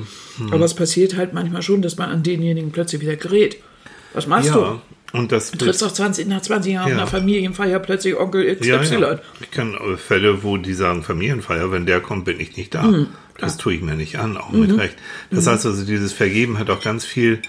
Aber 0.51 0.65
es 0.65 0.74
passiert 0.74 1.15
halt 1.15 1.34
manchmal 1.34 1.62
schon, 1.62 1.81
dass 1.81 1.98
man 1.98 2.10
an 2.10 2.24
denjenigen 2.24 2.72
plötzlich 2.72 3.01
wieder 3.01 3.15
gerät. 3.15 3.57
Was 4.13 4.25
machst 4.27 4.50
Ja, 4.50 4.81
und 5.14 5.32
das 5.32 5.52
du? 5.52 5.58
Triffst 5.58 5.82
doch 5.82 5.92
20, 5.94 6.28
nach 6.28 6.42
20 6.42 6.74
Jahren 6.74 6.90
Ja. 6.90 6.96
einer 6.98 7.08
Familienfeier 7.08 7.80
plötzlich 7.80 8.16
Onkel 8.18 8.56
XY. 8.56 8.68
Ja, 8.70 8.82
ja. 8.84 9.20
Ich 9.42 9.52
kenne 9.52 9.78
äh, 9.78 9.98
Fälle, 9.98 10.44
wo 10.44 10.58
die 10.58 10.74
sagen, 10.74 11.04
Familienfeier, 11.04 11.72
wenn 11.72 11.86
der 11.86 12.00
kommt, 12.02 12.26
bin 12.26 12.40
ich 12.40 12.58
nicht 12.58 12.76
da. 12.76 12.84
Mhm. 12.84 13.08
das 13.40 13.58
tue 13.58 13.76
ich 13.76 13.82
mir 13.82 13.96
nicht 13.96 14.18
an, 14.18 14.36
auch 14.38 14.50
mit 14.52 14.76
Recht. 14.78 14.96
Das 15.30 15.46
heißt 15.48 15.66
also, 15.68 15.86
dieses 15.86 16.12
Vergeben 16.12 16.58
hat 16.58 16.70
auch 16.72 16.82
ganz 16.82 17.06
viel, 17.06 17.40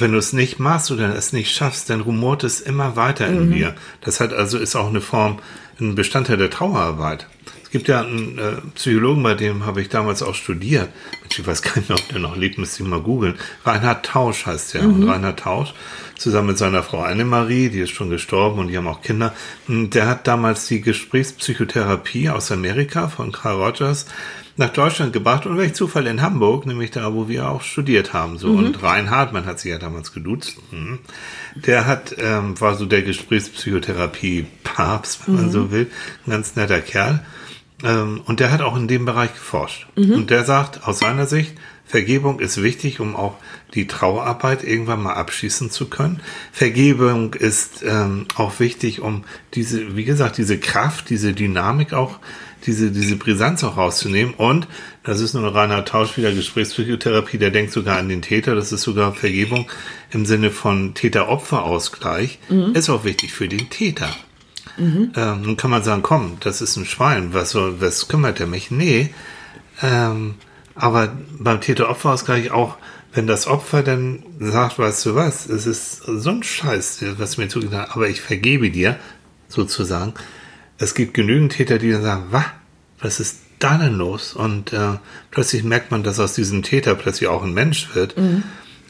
wenn 0.00 0.12
du 0.12 0.18
es 0.18 0.34
nicht 0.34 0.58
machst 0.58 0.90
oder 0.90 1.14
es 1.16 1.32
nicht 1.32 1.50
schaffst, 1.54 1.88
dann 1.88 2.02
rumort 2.02 2.44
es 2.44 2.60
immer 2.60 2.94
weiter 2.94 3.26
Mhm. 3.28 3.36
in 3.38 3.48
mir. 3.48 3.74
Das 4.02 4.20
hat 4.20 4.32
also, 4.34 4.58
ist 4.58 4.76
auch 4.76 4.88
eine 4.88 5.00
Form, 5.00 5.38
ein 5.80 5.94
Bestandteil 5.94 6.36
der 6.36 6.50
Trauerarbeit. 6.50 7.26
Es 7.64 7.70
gibt 7.70 7.88
ja 7.88 8.00
einen 8.02 8.38
äh, 8.38 8.52
Psychologen, 8.74 9.22
bei 9.22 9.34
dem 9.34 9.64
habe 9.66 9.80
ich 9.82 9.88
damals 9.90 10.22
auch 10.22 10.34
studiert. 10.34 10.88
Ich 11.30 11.46
weiß 11.46 11.60
gar 11.62 11.76
nicht, 11.78 11.90
ob 11.90 12.06
der 12.08 12.18
noch 12.18 12.36
lebt, 12.36 12.56
müsste 12.58 12.82
ich 12.82 12.88
mal 12.88 13.00
googeln. 13.00 13.34
Reinhard 13.64 14.04
Tausch 14.06 14.44
heißt 14.46 14.74
der. 14.74 14.82
Mhm. 14.84 14.94
Und 15.02 15.08
Reinhard 15.08 15.38
Tausch, 15.40 15.74
zusammen 16.18 16.48
mit 16.48 16.58
seiner 16.58 16.82
Frau 16.82 17.00
Annemarie, 17.00 17.70
die 17.70 17.80
ist 17.80 17.90
schon 17.90 18.10
gestorben 18.10 18.58
und 18.58 18.68
die 18.68 18.76
haben 18.76 18.86
auch 18.86 19.02
Kinder, 19.02 19.32
hm, 19.66 19.90
der 19.90 20.06
hat 20.06 20.26
damals 20.26 20.66
die 20.66 20.80
Gesprächspsychotherapie 20.80 22.28
aus 22.30 22.52
Amerika 22.52 23.08
von 23.08 23.32
Carl 23.32 23.62
Rogers 23.62 24.06
nach 24.56 24.70
Deutschland 24.70 25.12
gebracht 25.12 25.46
und 25.46 25.56
welch 25.56 25.74
Zufall 25.74 26.08
in 26.08 26.20
Hamburg, 26.20 26.66
nämlich 26.66 26.90
da, 26.90 27.14
wo 27.14 27.28
wir 27.28 27.48
auch 27.48 27.62
studiert 27.62 28.12
haben. 28.12 28.38
So 28.38 28.48
mhm. 28.48 28.58
und 28.58 28.82
Reinhard, 28.82 29.32
man 29.32 29.46
hat 29.46 29.60
sich 29.60 29.70
ja 29.70 29.78
damals 29.78 30.12
geduzt, 30.12 30.56
hm, 30.70 30.98
der 31.54 31.86
hat 31.86 32.16
ähm, 32.18 32.60
war 32.60 32.74
so 32.74 32.84
der 32.84 33.02
Gesprächspsychotherapie 33.02 34.46
Papst, 34.64 35.26
wenn 35.26 35.36
man 35.36 35.46
mhm. 35.46 35.50
so 35.50 35.70
will, 35.70 35.86
ein 36.26 36.30
ganz 36.30 36.56
netter 36.56 36.80
Kerl. 36.80 37.24
Ähm, 37.84 38.22
und 38.24 38.40
der 38.40 38.50
hat 38.50 38.60
auch 38.60 38.76
in 38.76 38.88
dem 38.88 39.04
Bereich 39.04 39.32
geforscht. 39.32 39.86
Mhm. 39.96 40.14
Und 40.14 40.30
der 40.30 40.44
sagt, 40.44 40.86
aus 40.86 40.98
seiner 40.98 41.26
Sicht, 41.26 41.54
Vergebung 41.88 42.38
ist 42.38 42.62
wichtig, 42.62 43.00
um 43.00 43.16
auch 43.16 43.36
die 43.74 43.86
Trauerarbeit 43.86 44.62
irgendwann 44.62 45.02
mal 45.02 45.14
abschließen 45.14 45.70
zu 45.70 45.88
können. 45.88 46.20
Vergebung 46.52 47.32
ist 47.32 47.82
ähm, 47.82 48.26
auch 48.36 48.60
wichtig, 48.60 49.00
um 49.00 49.24
diese, 49.54 49.96
wie 49.96 50.04
gesagt, 50.04 50.36
diese 50.36 50.58
Kraft, 50.58 51.08
diese 51.08 51.32
Dynamik 51.32 51.94
auch, 51.94 52.18
diese, 52.66 52.90
diese 52.90 53.16
Brisanz 53.16 53.64
auch 53.64 53.78
rauszunehmen. 53.78 54.34
Und 54.34 54.68
das 55.02 55.20
ist 55.20 55.32
nur 55.32 55.44
ein 55.44 55.52
reiner 55.52 55.86
Tausch 55.86 56.18
wieder 56.18 56.30
Gesprächspsychotherapie, 56.32 57.38
der 57.38 57.50
denkt 57.50 57.72
sogar 57.72 57.96
an 57.96 58.10
den 58.10 58.20
Täter. 58.20 58.54
Das 58.54 58.70
ist 58.70 58.82
sogar 58.82 59.14
Vergebung 59.14 59.70
im 60.10 60.26
Sinne 60.26 60.50
von 60.50 60.92
Täter-Opfer-Ausgleich. 60.92 62.38
Mhm. 62.50 62.74
Ist 62.74 62.90
auch 62.90 63.04
wichtig 63.04 63.32
für 63.32 63.48
den 63.48 63.70
Täter. 63.70 64.14
Mhm. 64.76 65.12
Ähm, 65.16 65.42
nun 65.42 65.56
kann 65.56 65.70
man 65.70 65.82
sagen, 65.82 66.02
komm, 66.02 66.36
das 66.40 66.60
ist 66.60 66.76
ein 66.76 66.84
Schwein, 66.84 67.32
was, 67.32 67.50
soll, 67.50 67.80
was 67.80 68.08
kümmert 68.08 68.40
er 68.40 68.46
mich? 68.46 68.70
Nee. 68.70 69.08
Ähm, 69.82 70.34
aber 70.78 71.16
beim 71.38 71.60
Täter-Opfer-Ausgleich 71.60 72.50
auch, 72.50 72.76
wenn 73.12 73.26
das 73.26 73.46
Opfer 73.46 73.82
dann 73.82 74.22
sagt, 74.38 74.78
weißt 74.78 75.06
du 75.06 75.14
was, 75.14 75.48
es 75.48 75.66
ist 75.66 76.02
so 76.04 76.30
ein 76.30 76.42
Scheiß, 76.42 77.04
was 77.18 77.36
mir 77.36 77.48
zugetan 77.48 77.80
hat, 77.80 77.96
aber 77.96 78.08
ich 78.08 78.20
vergebe 78.20 78.70
dir, 78.70 78.98
sozusagen. 79.48 80.14
Es 80.76 80.94
gibt 80.94 81.14
genügend 81.14 81.52
Täter, 81.52 81.78
die 81.78 81.90
dann 81.90 82.02
sagen, 82.02 82.26
was, 82.30 82.44
was 83.00 83.20
ist 83.20 83.38
da 83.58 83.78
denn 83.78 83.94
los? 83.94 84.34
Und 84.34 84.72
äh, 84.72 84.98
plötzlich 85.30 85.64
merkt 85.64 85.90
man, 85.90 86.02
dass 86.02 86.20
aus 86.20 86.34
diesem 86.34 86.62
Täter 86.62 86.94
plötzlich 86.94 87.28
auch 87.28 87.42
ein 87.42 87.54
Mensch 87.54 87.94
wird. 87.94 88.16
Mhm 88.16 88.44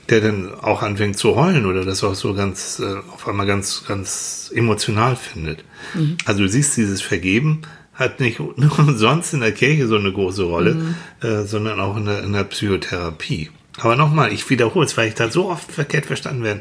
der 0.08 0.20
dann 0.20 0.54
auch 0.54 0.82
anfängt 0.82 1.18
zu 1.18 1.36
heulen 1.36 1.66
oder 1.66 1.84
das 1.84 2.02
auch 2.02 2.14
so 2.14 2.34
ganz 2.34 2.80
äh, 2.80 2.96
auf 3.12 3.28
einmal 3.28 3.46
ganz 3.46 3.84
ganz 3.86 4.50
emotional 4.54 5.16
findet. 5.16 5.64
Mhm. 5.94 6.16
Also 6.24 6.42
du 6.42 6.48
siehst 6.48 6.76
dieses 6.76 7.02
Vergeben 7.02 7.62
hat 7.98 8.20
nicht 8.20 8.38
nur 8.38 8.54
umsonst 8.78 9.34
in 9.34 9.40
der 9.40 9.52
Kirche 9.52 9.88
so 9.88 9.96
eine 9.96 10.12
große 10.12 10.44
Rolle, 10.44 10.74
mhm. 10.74 10.94
äh, 11.20 11.42
sondern 11.42 11.80
auch 11.80 11.96
in 11.96 12.06
der, 12.06 12.22
in 12.22 12.32
der 12.32 12.44
Psychotherapie. 12.44 13.50
Aber 13.80 13.96
nochmal, 13.96 14.32
ich 14.32 14.48
wiederhole 14.48 14.86
es, 14.86 14.96
weil 14.96 15.08
ich 15.08 15.14
da 15.14 15.30
so 15.30 15.50
oft 15.50 15.70
verkehrt 15.70 16.06
verstanden 16.06 16.42
werde. 16.44 16.60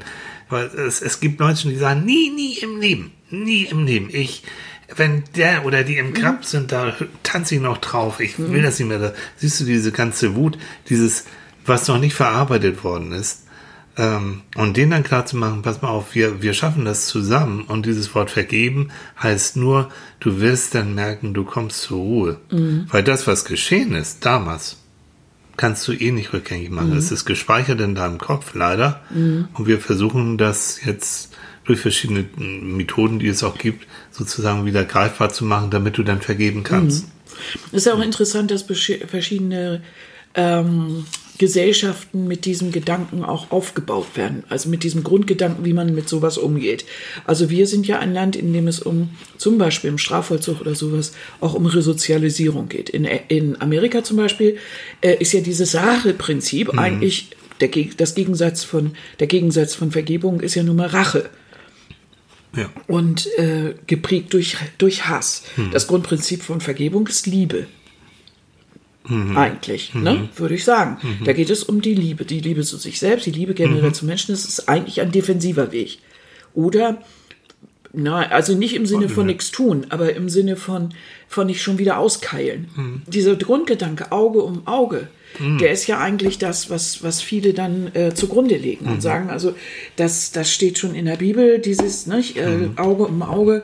Weil 0.50 0.66
es, 0.66 1.02
es 1.02 1.20
gibt 1.20 1.40
Menschen, 1.40 1.72
die 1.72 1.78
sagen, 1.78 2.06
nie, 2.06 2.30
nie 2.30 2.58
im 2.60 2.80
Leben, 2.80 3.12
nie 3.30 3.64
im 3.66 3.86
Leben. 3.86 4.10
Ich, 4.12 4.44
wenn 4.96 5.24
der 5.36 5.66
oder 5.66 5.84
die 5.84 5.98
im 5.98 6.14
Grab 6.14 6.40
mhm. 6.40 6.44
sind, 6.44 6.72
da 6.72 6.96
tanze 7.24 7.56
ich 7.56 7.62
noch 7.62 7.78
drauf. 7.78 8.20
Ich 8.20 8.40
will 8.40 8.60
mhm. 8.60 8.64
das 8.64 8.80
nicht 8.80 8.88
mehr. 8.88 9.00
Da 9.00 9.14
siehst 9.36 9.60
du 9.60 9.66
diese 9.66 9.92
ganze 9.92 10.36
Wut, 10.36 10.58
dieses, 10.90 11.26
was 11.66 11.88
noch 11.88 12.00
nicht 12.00 12.16
verarbeitet 12.16 12.84
worden 12.84 13.12
ist. 13.12 13.47
Ähm, 13.98 14.42
und 14.56 14.78
denen 14.78 14.92
dann 14.92 15.04
klar 15.04 15.26
zu 15.26 15.38
machen, 15.38 15.64
pass 15.64 15.82
mal 15.82 15.90
auf, 15.90 16.14
wir, 16.14 16.42
wir 16.42 16.54
schaffen 16.54 16.86
das 16.86 17.08
zusammen. 17.08 17.64
Und 17.64 17.86
dieses 17.86 18.14
Wort 18.14 18.30
vergeben 18.30 18.90
heißt 19.22 19.58
nur, 19.58 19.90
du 20.20 20.40
wirst 20.40 20.76
dann 20.76 20.94
merken, 20.94 21.34
du 21.34 21.44
kommst 21.44 21.82
zur 21.82 21.98
Ruhe. 21.98 22.40
Mhm. 22.52 22.86
Weil 22.90 23.04
das, 23.04 23.26
was 23.26 23.46
geschehen 23.46 23.94
ist 23.94 24.26
damals, 24.26 24.78
kannst 25.58 25.88
du 25.88 25.94
eh 25.94 26.12
nicht 26.12 26.32
rückgängig 26.34 26.70
machen. 26.70 26.92
Mhm. 26.92 26.98
Es 26.98 27.12
ist 27.12 27.26
gespeichert 27.26 27.82
in 27.82 27.96
deinem 27.96 28.20
Kopf, 28.20 28.54
leider. 28.54 29.02
Mhm. 29.10 29.48
Und 29.54 29.66
wir 29.68 29.80
versuchen 29.80 30.38
das 30.38 30.80
jetzt 30.86 31.34
durch 31.66 31.80
verschiedene 31.80 32.26
Methoden, 32.38 33.20
die 33.20 33.28
es 33.28 33.44
auch 33.44 33.58
gibt, 33.58 33.88
sozusagen 34.12 34.66
wieder 34.66 34.86
greifbar 34.86 35.34
zu 35.34 35.44
machen, 35.44 35.72
damit 35.72 35.98
du 35.98 36.04
dann 36.04 36.22
vergeben 36.22 36.64
kannst. 36.64 37.06
Mhm. 37.06 37.12
Es 37.72 37.80
ist 37.80 37.86
ja 37.88 37.94
auch 37.94 38.02
interessant, 38.02 38.52
dass 38.52 38.64
verschiedene 38.64 39.82
ähm, 40.34 41.06
Gesellschaften 41.38 42.28
mit 42.28 42.46
diesem 42.46 42.72
Gedanken 42.72 43.24
auch 43.24 43.52
aufgebaut 43.52 44.16
werden. 44.16 44.44
Also 44.50 44.70
mit 44.70 44.84
diesem 44.84 45.04
Grundgedanken, 45.04 45.66
wie 45.66 45.74
man 45.74 45.94
mit 45.94 46.10
sowas 46.10 46.38
umgeht. 46.38 46.86
Also 47.26 47.50
wir 47.50 47.68
sind 47.68 47.88
ja 47.88 48.00
ein 48.00 48.14
Land, 48.14 48.36
in 48.36 48.54
dem 48.54 48.68
es 48.68 48.80
um 48.80 49.10
zum 49.38 49.58
Beispiel 49.58 49.90
im 49.90 49.98
Strafvollzug 49.98 50.62
oder 50.62 50.76
sowas 50.76 51.14
auch 51.40 51.54
um 51.54 51.66
Resozialisierung 51.66 52.70
geht. 52.70 52.90
In, 52.90 53.06
in 53.06 53.62
Amerika 53.62 54.04
zum 54.04 54.18
Beispiel 54.18 54.58
äh, 55.02 55.16
ist 55.20 55.34
ja 55.34 55.42
dieses 55.42 55.76
Rache-Prinzip 55.76 56.74
mhm. 56.74 56.80
eigentlich 56.80 57.30
der, 57.60 57.70
das 57.98 58.16
Gegensatz 58.16 58.64
von, 58.64 58.92
der 59.20 59.28
Gegensatz 59.28 59.76
von 59.76 59.92
Vergebung 59.92 60.42
ist 60.42 60.56
ja 60.56 60.64
nun 60.64 60.76
mal 60.76 60.88
Rache. 60.88 61.30
Ja. 62.56 62.70
Und 62.88 63.28
äh, 63.38 63.76
geprägt 63.86 64.34
durch, 64.34 64.58
durch 64.78 65.08
Hass. 65.08 65.44
Mhm. 65.58 65.72
Das 65.72 65.88
Grundprinzip 65.88 66.42
von 66.42 66.62
Vergebung 66.62 67.08
ist 67.08 67.28
Liebe 67.28 67.68
mhm. 69.08 69.38
eigentlich, 69.38 69.94
mhm. 69.94 70.04
ne, 70.04 70.30
würde 70.36 70.56
ich 70.56 70.64
sagen. 70.64 70.98
Mhm. 71.02 71.26
Da 71.26 71.34
geht 71.34 71.50
es 71.50 71.64
um 71.64 71.82
die 71.82 71.96
Liebe, 71.96 72.26
die 72.26 72.40
Liebe 72.40 72.62
zu 72.62 72.78
sich 72.78 73.00
selbst, 73.00 73.26
die 73.26 73.32
Liebe 73.32 73.54
generell 73.54 73.90
mhm. 73.90 73.94
zu 73.94 74.06
Menschen. 74.06 74.34
Das 74.34 74.46
ist 74.46 74.68
eigentlich 74.68 75.02
ein 75.02 75.12
defensiver 75.12 75.72
Weg. 75.72 76.00
Oder, 76.54 77.02
na, 77.94 78.28
also 78.30 78.56
nicht 78.56 78.76
im 78.76 78.86
Sinne 78.86 79.10
von 79.10 79.26
nichts 79.26 79.52
tun, 79.52 79.88
aber 79.90 80.16
im 80.16 80.30
Sinne 80.30 80.56
von, 80.56 80.94
von 81.28 81.48
nicht 81.48 81.62
schon 81.62 81.78
wieder 81.78 81.98
auskeilen. 81.98 82.70
Mhm. 82.76 83.02
Dieser 83.08 83.36
Grundgedanke, 83.36 84.12
Auge 84.12 84.42
um 84.42 84.68
Auge, 84.68 85.08
mhm. 85.40 85.58
der 85.58 85.72
ist 85.72 85.88
ja 85.88 86.00
eigentlich 86.00 86.38
das, 86.38 86.70
was, 86.70 87.04
was 87.04 87.22
viele 87.22 87.54
dann 87.54 87.92
äh, 87.96 88.14
zugrunde 88.14 88.58
legen 88.58 88.88
und 88.88 89.02
sagen, 89.02 89.30
also 89.30 89.56
das, 89.96 90.32
das 90.32 90.52
steht 90.52 90.78
schon 90.78 90.96
in 90.96 91.06
der 91.06 91.18
Bibel, 91.18 91.60
dieses 91.60 92.08
nicht, 92.08 92.38
äh, 92.38 92.70
Auge 92.76 93.06
um 93.06 93.22
Auge, 93.22 93.64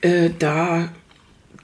äh, 0.00 0.30
da 0.38 0.90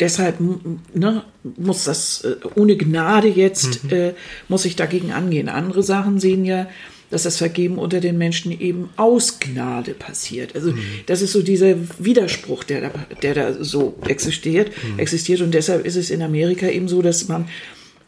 deshalb 0.01 0.37
ne, 0.41 1.25
muss 1.57 1.85
das 1.85 2.23
äh, 2.23 2.37
ohne 2.55 2.77
Gnade 2.77 3.29
jetzt, 3.29 3.85
mhm. 3.85 3.91
äh, 3.91 4.15
muss 4.49 4.65
ich 4.65 4.77
dagegen 4.77 5.13
angehen. 5.13 5.49
Andere 5.49 5.83
Sachen 5.83 6.19
sehen 6.21 6.45
ja, 6.45 6.69
dass 7.11 7.25
das 7.25 7.37
Vergeben 7.37 7.77
unter 7.77 8.01
den 8.01 8.17
Menschen 8.17 8.59
eben 8.59 8.89
aus 8.97 9.39
Gnade 9.39 9.93
passiert. 9.93 10.55
Also 10.55 10.73
mhm. 10.73 10.79
das 11.07 11.21
ist 11.21 11.33
so 11.33 11.43
dieser 11.43 11.75
Widerspruch, 11.99 12.65
der 12.65 12.81
da, 12.81 12.91
der 13.21 13.35
da 13.35 13.65
so 13.65 13.97
existiert, 14.07 14.71
mhm. 14.83 14.99
existiert. 14.99 15.43
Und 15.43 15.53
deshalb 15.53 15.85
ist 15.85 15.97
es 15.97 16.11
in 16.11 16.23
Amerika 16.23 16.67
eben 16.69 16.89
so, 16.89 17.03
dass 17.03 17.29
man 17.29 17.49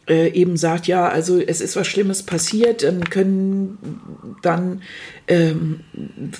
äh, 0.07 0.29
eben 0.29 0.57
sagt, 0.57 0.87
ja, 0.87 1.07
also 1.07 1.39
es 1.39 1.61
ist 1.61 1.75
was 1.75 1.87
Schlimmes 1.87 2.23
passiert, 2.23 2.83
dann 2.83 3.03
können 3.09 3.77
dann 4.41 4.81
ähm, 5.27 5.81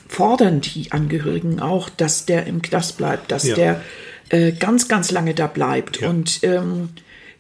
fordern 0.08 0.62
die 0.62 0.92
Angehörigen 0.92 1.60
auch, 1.60 1.90
dass 1.90 2.26
der 2.26 2.48
im 2.48 2.62
Knast 2.62 2.98
bleibt, 2.98 3.32
dass 3.32 3.44
ja. 3.44 3.56
der 3.56 3.82
äh, 4.30 4.52
ganz, 4.52 4.88
ganz 4.88 5.12
lange 5.12 5.34
da 5.34 5.48
bleibt 5.48 6.02
ja. 6.02 6.10
und 6.10 6.40
ähm, 6.44 6.90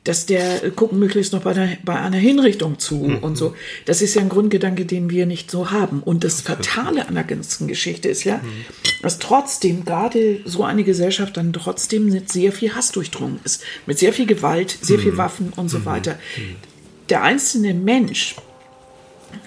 dass 0.06 0.28
der 0.28 0.64
äh, 0.64 0.70
gucken 0.70 1.00
möglichst 1.00 1.34
noch 1.34 1.42
bei, 1.42 1.54
der, 1.54 1.78
bei 1.84 2.00
einer 2.00 2.18
Hinrichtung 2.18 2.80
zu 2.80 2.96
mhm. 2.96 3.18
und 3.18 3.36
so. 3.36 3.56
Das 3.86 4.02
ist 4.02 4.16
ja 4.16 4.22
ein 4.22 4.30
Grundgedanke, 4.30 4.86
den 4.86 5.10
wir 5.10 5.26
nicht 5.26 5.52
so 5.52 5.72
haben. 5.72 6.02
Und 6.02 6.24
das 6.24 6.42
Fatale 6.42 7.08
an 7.08 7.16
der 7.16 7.24
ganzen 7.24 7.68
Geschichte 7.68 8.08
ist 8.08 8.24
ja, 8.24 8.38
mhm. 8.38 8.66
dass 9.02 9.20
trotzdem 9.20 9.84
gerade 9.84 10.40
so 10.46 10.64
eine 10.64 10.84
Gesellschaft 10.84 11.36
dann 11.38 11.52
trotzdem 11.52 12.06
mit 12.06 12.32
sehr 12.32 12.52
viel 12.52 12.74
Hass 12.76 12.92
durchdrungen 12.92 13.40
ist, 13.44 13.64
mit 13.88 14.00
sehr 14.00 14.14
viel 14.14 14.28
Gewalt, 14.28 14.78
sehr 14.80 15.00
mhm. 15.00 15.02
viel 15.02 15.18
Waffen 15.18 15.52
und 15.56 15.70
so 15.70 15.80
mhm. 15.80 15.86
weiter. 15.86 16.14
Mhm. 16.38 16.56
Der 17.10 17.24
einzelne 17.24 17.74
Mensch 17.74 18.36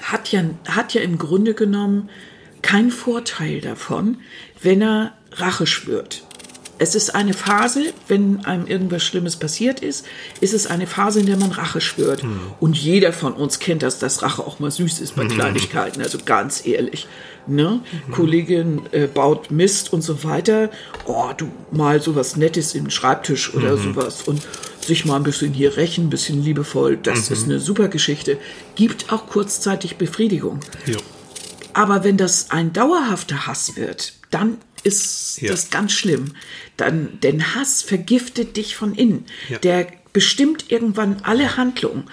hat 0.03 0.33
ja, 0.33 0.43
hat 0.67 0.93
ja 0.93 1.01
im 1.01 1.19
Grunde 1.19 1.55
genommen 1.55 2.11
keinen 2.63 2.91
Vorteil 2.91 3.61
davon, 3.61 4.19
wenn 4.61 4.83
er 4.83 5.13
Rache 5.33 5.67
schwört. 5.67 6.25
Es 6.79 6.95
ist 6.95 7.15
eine 7.15 7.35
Phase, 7.35 7.93
wenn 8.07 8.45
einem 8.45 8.67
irgendwas 8.67 9.03
Schlimmes 9.03 9.37
passiert 9.37 9.81
ist, 9.81 10.07
ist 10.41 10.55
es 10.55 10.67
eine 10.67 10.87
Phase, 10.87 11.21
in 11.21 11.27
der 11.27 11.37
man 11.37 11.51
Rache 11.51 11.81
schwört. 11.81 12.23
Mhm. 12.23 12.41
Und 12.61 12.77
jeder 12.77 13.13
von 13.13 13.33
uns 13.33 13.59
kennt 13.59 13.83
das, 13.83 13.99
dass 13.99 14.23
Rache 14.23 14.47
auch 14.47 14.61
mal 14.61 14.71
süß 14.71 15.01
ist 15.01 15.17
bei 15.17 15.25
mhm. 15.25 15.31
Kleinigkeiten, 15.31 16.01
also 16.01 16.19
ganz 16.25 16.65
ehrlich. 16.65 17.09
Ne? 17.47 17.81
Mhm. 18.07 18.13
Kollegin 18.13 18.83
äh, 18.93 19.07
baut 19.07 19.51
Mist 19.51 19.93
und 19.93 20.03
so 20.03 20.23
weiter. 20.23 20.71
Oh, 21.07 21.31
du 21.37 21.51
mal 21.73 22.01
sowas 22.01 22.37
Nettes 22.37 22.75
im 22.75 22.91
Schreibtisch 22.91 23.55
oder 23.55 23.77
mhm. 23.77 23.83
sowas 23.95 24.23
und 24.23 24.43
sich 24.81 25.05
mal 25.05 25.17
ein 25.17 25.23
bisschen 25.25 25.53
hier 25.53 25.77
rächen, 25.77 26.07
ein 26.07 26.11
bisschen 26.11 26.43
liebevoll. 26.43 26.97
Das 26.97 27.31
ist 27.31 27.47
mhm. 27.47 27.53
eine 27.53 27.61
super 27.61 27.89
Geschichte. 27.89 28.39
Gibt 28.75 29.13
auch 29.13 29.27
kurzzeitig 29.27 29.97
Befriedigung. 29.97 30.61
Jo. 30.87 30.99
Aber 31.73 32.05
wenn 32.05 32.17
das 32.17 32.51
ein 32.51 32.73
dauerhafter 32.73 33.47
Hass 33.47 33.77
wird, 33.77 34.15
dann 34.31 34.59
ist 34.83 35.41
ja. 35.41 35.51
das 35.51 35.71
ganz 35.71 35.93
schlimm. 35.93 36.33
Dann, 36.77 37.19
denn 37.23 37.55
Hass 37.55 37.83
vergiftet 37.83 38.57
dich 38.57 38.77
von 38.77 38.95
innen. 38.95 39.25
Ja. 39.49 39.59
Der 39.59 39.87
bestimmt 40.13 40.71
irgendwann 40.71 41.19
alle 41.23 41.57
Handlungen. 41.57 42.05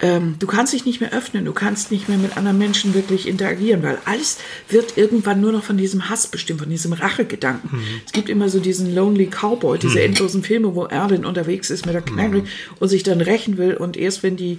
ähm, 0.00 0.34
du 0.40 0.48
kannst 0.48 0.72
dich 0.72 0.84
nicht 0.84 1.00
mehr 1.00 1.12
öffnen, 1.12 1.44
du 1.44 1.52
kannst 1.52 1.92
nicht 1.92 2.08
mehr 2.08 2.18
mit 2.18 2.36
anderen 2.36 2.58
Menschen 2.58 2.92
wirklich 2.92 3.28
interagieren, 3.28 3.84
weil 3.84 3.98
alles 4.04 4.38
wird 4.68 4.98
irgendwann 4.98 5.40
nur 5.40 5.52
noch 5.52 5.62
von 5.62 5.76
diesem 5.76 6.08
Hass 6.08 6.26
bestimmt, 6.26 6.60
von 6.60 6.70
diesem 6.70 6.92
Rachegedanken. 6.92 7.78
Mhm. 7.78 7.84
Es 8.04 8.10
gibt 8.12 8.28
immer 8.28 8.48
so 8.48 8.58
diesen 8.58 8.92
Lonely 8.92 9.26
Cowboy, 9.28 9.78
diese 9.78 9.98
mhm. 9.98 10.06
endlosen 10.06 10.42
Filme, 10.42 10.74
wo 10.74 10.86
Erwin 10.86 11.24
unterwegs 11.24 11.70
ist 11.70 11.86
mit 11.86 11.94
der 11.94 12.02
Knarre 12.02 12.38
mhm. 12.38 12.46
und 12.80 12.88
sich 12.88 13.04
dann 13.04 13.20
rächen 13.20 13.58
will 13.58 13.74
und 13.74 13.96
erst 13.96 14.24
wenn 14.24 14.36
die, 14.36 14.58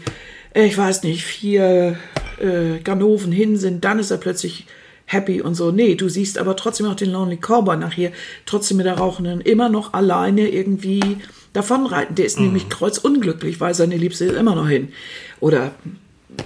äh, 0.53 0.65
ich 0.65 0.77
weiß 0.77 1.03
nicht, 1.03 1.25
vier 1.25 1.97
äh, 2.39 2.79
Ganoven 2.81 3.33
hin 3.33 3.57
sind, 3.57 3.83
dann 3.83 3.99
ist 3.99 4.11
er 4.11 4.17
plötzlich 4.17 4.65
happy 5.05 5.41
und 5.41 5.55
so. 5.55 5.71
Nee, 5.71 5.95
du 5.95 6.09
siehst 6.09 6.37
aber 6.37 6.55
trotzdem 6.55 6.87
auch 6.87 6.95
den 6.95 7.11
Lonely 7.11 7.37
Cowboy 7.37 7.77
nachher, 7.77 8.11
trotzdem 8.45 8.77
mit 8.77 8.85
der 8.85 8.97
Rauchenden, 8.97 9.41
immer 9.41 9.69
noch 9.69 9.93
alleine 9.93 10.49
irgendwie 10.49 11.17
davonreiten. 11.53 12.15
Der 12.15 12.25
ist 12.25 12.39
mhm. 12.39 12.47
nämlich 12.47 12.69
kreuzunglücklich, 12.69 13.59
weil 13.59 13.73
seine 13.73 13.97
Liebste 13.97 14.25
ist 14.25 14.35
immer 14.35 14.55
noch 14.55 14.67
hin. 14.67 14.93
Oder 15.39 15.73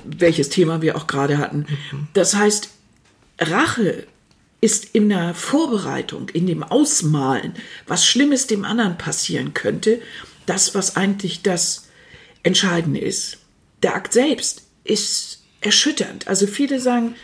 welches 0.03 0.49
Thema 0.49 0.81
wir 0.81 0.97
auch 0.97 1.07
gerade 1.07 1.37
hatten. 1.37 1.65
Mhm. 1.91 2.07
Das 2.13 2.35
heißt, 2.35 2.69
Rache 3.39 4.05
ist 4.59 4.95
in 4.95 5.09
der 5.09 5.33
Vorbereitung, 5.33 6.29
in 6.29 6.47
dem 6.47 6.63
Ausmalen, 6.63 7.53
was 7.85 8.05
Schlimmes 8.05 8.47
dem 8.47 8.65
anderen 8.65 8.97
passieren 8.97 9.53
könnte, 9.53 10.01
das, 10.45 10.73
was 10.73 10.95
eigentlich 10.95 11.43
das 11.43 11.87
Entscheidende 12.43 12.99
ist. 12.99 13.37
Der 13.83 13.95
Akt 13.95 14.13
selbst 14.13 14.63
ist 14.83 15.43
erschütternd. 15.61 16.27
Also 16.27 16.47
viele 16.47 16.79
sagen 16.79 17.15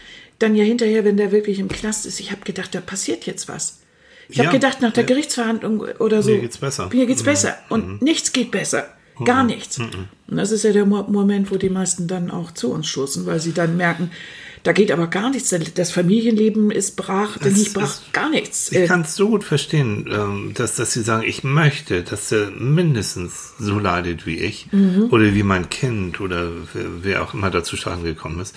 dann 0.43 0.55
ja 0.55 0.63
hinterher, 0.63 1.05
wenn 1.05 1.17
der 1.17 1.31
wirklich 1.31 1.59
im 1.59 1.69
Knast 1.69 2.05
ist, 2.05 2.19
ich 2.19 2.31
habe 2.31 2.41
gedacht, 2.41 2.75
da 2.75 2.81
passiert 2.81 3.25
jetzt 3.25 3.47
was. 3.47 3.79
Ich 4.29 4.37
ja, 4.37 4.45
habe 4.45 4.53
gedacht, 4.53 4.81
nach 4.81 4.93
der. 4.93 5.03
Gerichtsverhandlung 5.03 5.81
oder 5.99 6.21
so. 6.21 6.31
Mir 6.31 6.41
geht's 6.41 6.57
besser. 6.57 6.89
Mir 6.91 7.05
geht's 7.05 7.21
mhm. 7.21 7.25
besser. 7.25 7.57
Und 7.69 7.87
mhm. 7.87 7.97
nichts 8.01 8.31
geht 8.31 8.51
besser. 8.51 8.87
Gar 9.25 9.43
mhm. 9.43 9.49
nichts. 9.49 9.77
Mhm. 9.77 10.07
Und 10.27 10.37
das 10.37 10.51
ist 10.51 10.63
ja 10.63 10.71
der 10.71 10.85
Moment, 10.85 11.51
wo 11.51 11.57
die 11.57 11.69
meisten 11.69 12.07
dann 12.07 12.31
auch 12.31 12.51
zu 12.51 12.71
uns 12.71 12.87
stoßen, 12.87 13.25
weil 13.25 13.39
sie 13.39 13.53
dann 13.53 13.77
merken, 13.77 14.11
da 14.63 14.71
geht 14.71 14.91
aber 14.91 15.07
gar 15.07 15.29
nichts. 15.29 15.53
Das 15.75 15.91
Familienleben 15.91 16.71
ist 16.71 16.95
brach, 16.95 17.37
denn 17.37 17.53
ich 17.53 17.73
brach 17.73 17.97
gar 18.13 18.29
nichts. 18.29 18.71
Ich 18.71 18.87
kann 18.87 19.01
es 19.01 19.15
so 19.15 19.27
gut 19.27 19.43
verstehen, 19.43 20.09
ähm, 20.09 20.51
dass, 20.55 20.77
dass 20.77 20.93
sie 20.93 21.01
sagen, 21.01 21.23
ich 21.27 21.43
möchte, 21.43 22.01
dass 22.01 22.31
er 22.31 22.49
mindestens 22.51 23.53
so 23.59 23.77
leidet 23.77 24.25
wie 24.25 24.37
ich 24.37 24.71
mhm. 24.71 25.09
oder 25.11 25.33
wie 25.33 25.43
mein 25.43 25.69
Kind 25.69 26.21
oder 26.21 26.49
wer 26.73 27.23
auch 27.23 27.33
immer 27.33 27.51
dazu 27.51 27.75
Schaden 27.75 28.05
gekommen 28.05 28.39
ist. 28.39 28.55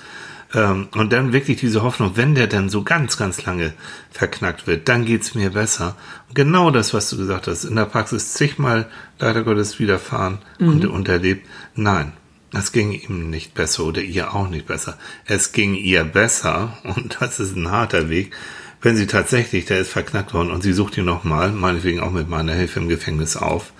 Ähm, 0.55 0.89
und 0.95 1.13
dann 1.13 1.33
wirklich 1.33 1.59
diese 1.59 1.83
Hoffnung, 1.83 2.13
wenn 2.17 2.35
der 2.35 2.47
dann 2.47 2.69
so 2.69 2.83
ganz, 2.83 3.17
ganz 3.17 3.45
lange 3.45 3.73
verknackt 4.11 4.67
wird, 4.67 4.89
dann 4.89 5.05
geht's 5.05 5.35
mir 5.35 5.51
besser. 5.51 5.97
Und 6.29 6.35
genau 6.35 6.71
das, 6.71 6.95
was 6.95 7.11
du 7.11 7.17
gesagt 7.17 7.47
hast, 7.49 7.65
in 7.65 7.77
der 7.77 7.87
Praxis 7.87 8.35
zigmal 8.35 8.89
leider 9.19 9.43
Gottes 9.43 9.79
widerfahren 9.79 10.39
mhm. 10.59 10.69
und, 10.69 10.87
und 10.87 11.09
erlebt. 11.09 11.47
Nein, 11.75 12.13
es 12.53 12.73
ging 12.73 12.93
ihm 12.93 13.31
nicht 13.31 13.55
besser 13.55 13.85
oder 13.85 14.01
ihr 14.01 14.35
auch 14.35 14.49
nicht 14.49 14.67
besser. 14.67 14.99
Es 15.25 15.53
ging 15.53 15.75
ihr 15.75 16.05
besser 16.05 16.79
und 16.85 17.17
das 17.21 17.41
ist 17.41 17.57
ein 17.57 17.71
harter 17.71 18.09
Weg, 18.09 18.35
wenn 18.83 18.97
sie 18.97 19.07
tatsächlich, 19.07 19.65
der 19.65 19.81
ist 19.81 19.91
verknackt 19.91 20.33
worden 20.33 20.51
und 20.51 20.63
sie 20.63 20.73
sucht 20.73 20.97
ihn 20.97 21.07
nochmal, 21.07 21.51
meinetwegen 21.51 22.01
auch 22.01 22.13
mit 22.13 22.29
meiner 22.29 22.53
Hilfe 22.53 22.79
im 22.79 22.89
Gefängnis 22.89 23.37
auf 23.37 23.73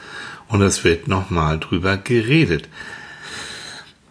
und 0.49 0.63
es 0.63 0.85
wird 0.85 1.07
nochmal 1.07 1.61
drüber 1.61 1.97
geredet. 1.97 2.69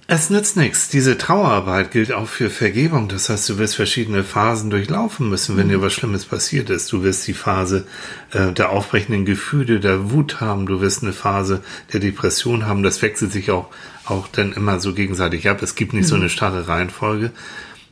Es 0.08 0.30
nützt 0.30 0.56
nichts. 0.56 0.90
Diese 0.90 1.18
Trauerarbeit 1.18 1.90
gilt 1.90 2.12
auch 2.12 2.28
für 2.28 2.52
Vergebung. 2.52 3.08
Das 3.08 3.30
heißt, 3.30 3.50
du 3.50 3.58
wirst 3.58 3.76
verschiedene 3.76 4.24
Phasen 4.24 4.70
durchlaufen 4.70 5.30
müssen, 5.30 5.58
wenn 5.58 5.70
dir 5.70 5.82
was 5.82 5.94
Schlimmes 5.94 6.26
passiert 6.26 6.70
ist. 6.70 6.92
Du 6.92 7.02
wirst 7.02 7.26
die 7.26 7.34
Phase 7.34 7.88
äh, 8.32 8.52
der 8.52 8.70
aufbrechenden 8.70 9.26
Gefühle, 9.26 9.80
der 9.80 10.12
Wut 10.12 10.42
haben. 10.42 10.68
Du 10.68 10.80
wirst 10.80 11.02
eine 11.02 11.12
Phase 11.12 11.64
der 11.92 12.02
Depression 12.02 12.68
haben. 12.68 12.84
Das 12.84 13.02
wechselt 13.02 13.32
sich 13.32 13.50
auch, 13.50 13.70
auch 14.06 14.28
dann 14.28 14.54
immer 14.54 14.80
so 14.80 14.94
gegenseitig 14.94 15.50
ab. 15.50 15.64
Es 15.64 15.74
gibt 15.74 15.94
nicht 15.94 16.04
mhm. 16.04 16.10
so 16.10 16.16
eine 16.16 16.30
starre 16.30 16.68
Reihenfolge. 16.68 17.32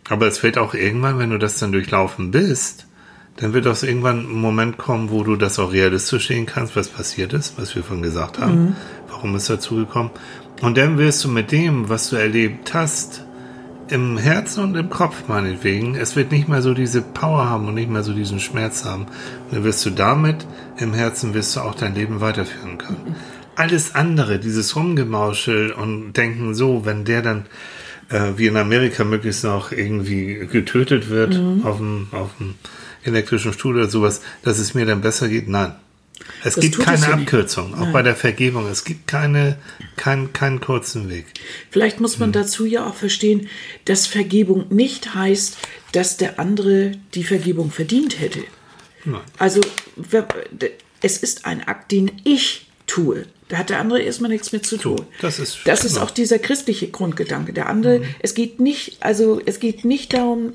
Aber 0.07 0.27
es 0.27 0.43
wird 0.43 0.59
auch 0.59 0.75
irgendwann, 0.75 1.17
wenn 1.17 1.31
du 1.31 1.39
das 1.39 1.57
dann 1.57 1.71
durchlaufen 1.71 2.29
bist, 2.29 2.85
dann 3.37 3.53
wird 3.53 3.65
auch 3.65 3.81
irgendwann 3.81 4.19
ein 4.19 4.39
Moment 4.39 4.77
kommen, 4.77 5.09
wo 5.09 5.23
du 5.23 5.35
das 5.35 5.57
auch 5.57 5.71
realistisch 5.71 6.27
sehen 6.27 6.45
kannst, 6.45 6.75
was 6.75 6.89
passiert 6.89 7.33
ist, 7.33 7.57
was 7.57 7.75
wir 7.75 7.83
vorhin 7.83 8.03
gesagt 8.03 8.39
haben. 8.39 8.65
Mhm. 8.65 8.75
Warum 9.09 9.35
ist 9.35 9.49
dazu 9.49 9.75
gekommen? 9.77 10.11
Und 10.63 10.77
dann 10.77 10.97
wirst 10.97 11.21
du 11.25 11.27
mit 11.27 11.51
dem, 11.51 11.89
was 11.89 12.09
du 12.09 12.15
erlebt 12.15 12.73
hast, 12.73 13.25
im 13.89 14.17
Herzen 14.17 14.63
und 14.63 14.75
im 14.77 14.89
Kopf 14.89 15.27
meinetwegen, 15.27 15.95
es 15.95 16.15
wird 16.15 16.31
nicht 16.31 16.47
mehr 16.47 16.61
so 16.61 16.73
diese 16.73 17.01
Power 17.01 17.49
haben 17.49 17.67
und 17.67 17.73
nicht 17.75 17.89
mehr 17.89 18.01
so 18.01 18.13
diesen 18.13 18.39
Schmerz 18.39 18.85
haben. 18.85 19.03
Und 19.03 19.51
dann 19.51 19.63
wirst 19.65 19.85
du 19.85 19.89
damit 19.89 20.47
im 20.77 20.93
Herzen 20.93 21.33
wirst 21.33 21.57
du 21.57 21.59
auch 21.59 21.75
dein 21.75 21.95
Leben 21.95 22.21
weiterführen 22.21 22.77
können. 22.77 23.17
Alles 23.55 23.93
andere, 23.93 24.39
dieses 24.39 24.73
Rumgemauschel 24.77 25.73
und 25.73 26.13
Denken 26.13 26.55
so, 26.55 26.85
wenn 26.85 27.03
der 27.03 27.21
dann 27.21 27.45
äh, 28.09 28.31
wie 28.37 28.47
in 28.47 28.55
Amerika 28.55 29.03
möglichst 29.03 29.43
noch 29.43 29.73
irgendwie 29.73 30.47
getötet 30.49 31.09
wird 31.09 31.37
mhm. 31.37 31.65
auf, 31.65 31.77
dem, 31.77 32.07
auf 32.11 32.29
dem 32.39 32.55
elektrischen 33.03 33.51
Stuhl 33.51 33.75
oder 33.75 33.89
sowas, 33.89 34.21
dass 34.43 34.59
es 34.59 34.73
mir 34.73 34.85
dann 34.85 35.01
besser 35.01 35.27
geht, 35.27 35.49
nein. 35.49 35.73
Es 36.43 36.55
das 36.55 36.61
gibt 36.61 36.79
keine 36.79 37.07
Abkürzung, 37.07 37.73
auch 37.73 37.79
Nein. 37.79 37.93
bei 37.93 38.01
der 38.01 38.15
Vergebung. 38.15 38.67
Es 38.67 38.83
gibt 38.83 39.07
keine, 39.07 39.57
kein, 39.95 40.33
keinen 40.33 40.59
kurzen 40.59 41.09
Weg. 41.09 41.25
Vielleicht 41.69 41.99
muss 41.99 42.19
man 42.19 42.29
hm. 42.29 42.33
dazu 42.33 42.65
ja 42.65 42.87
auch 42.87 42.95
verstehen, 42.95 43.49
dass 43.85 44.07
Vergebung 44.07 44.65
nicht 44.69 45.15
heißt, 45.15 45.57
dass 45.91 46.17
der 46.17 46.39
andere 46.39 46.91
die 47.13 47.23
Vergebung 47.23 47.71
verdient 47.71 48.19
hätte. 48.19 48.43
Nein. 49.05 49.21
Also 49.37 49.61
es 51.01 51.17
ist 51.17 51.45
ein 51.45 51.67
Akt, 51.67 51.91
den 51.91 52.11
ich 52.23 52.67
tue. 52.87 53.25
Da 53.49 53.57
hat 53.57 53.69
der 53.69 53.79
andere 53.79 54.01
erstmal 54.01 54.31
nichts 54.31 54.51
mit 54.51 54.65
zu 54.65 54.77
tun. 54.77 55.05
das 55.21 55.39
ist, 55.39 55.59
das 55.65 55.81
genau. 55.81 55.93
ist 55.93 55.97
auch 55.99 56.11
dieser 56.11 56.39
christliche 56.39 56.87
Grundgedanke. 56.87 57.53
Der 57.53 57.69
andere, 57.69 57.99
mhm. 57.99 58.05
es 58.19 58.33
geht 58.33 58.59
nicht, 58.59 58.97
also 59.01 59.41
es 59.45 59.59
geht 59.59 59.85
nicht 59.85 60.13
darum, 60.13 60.53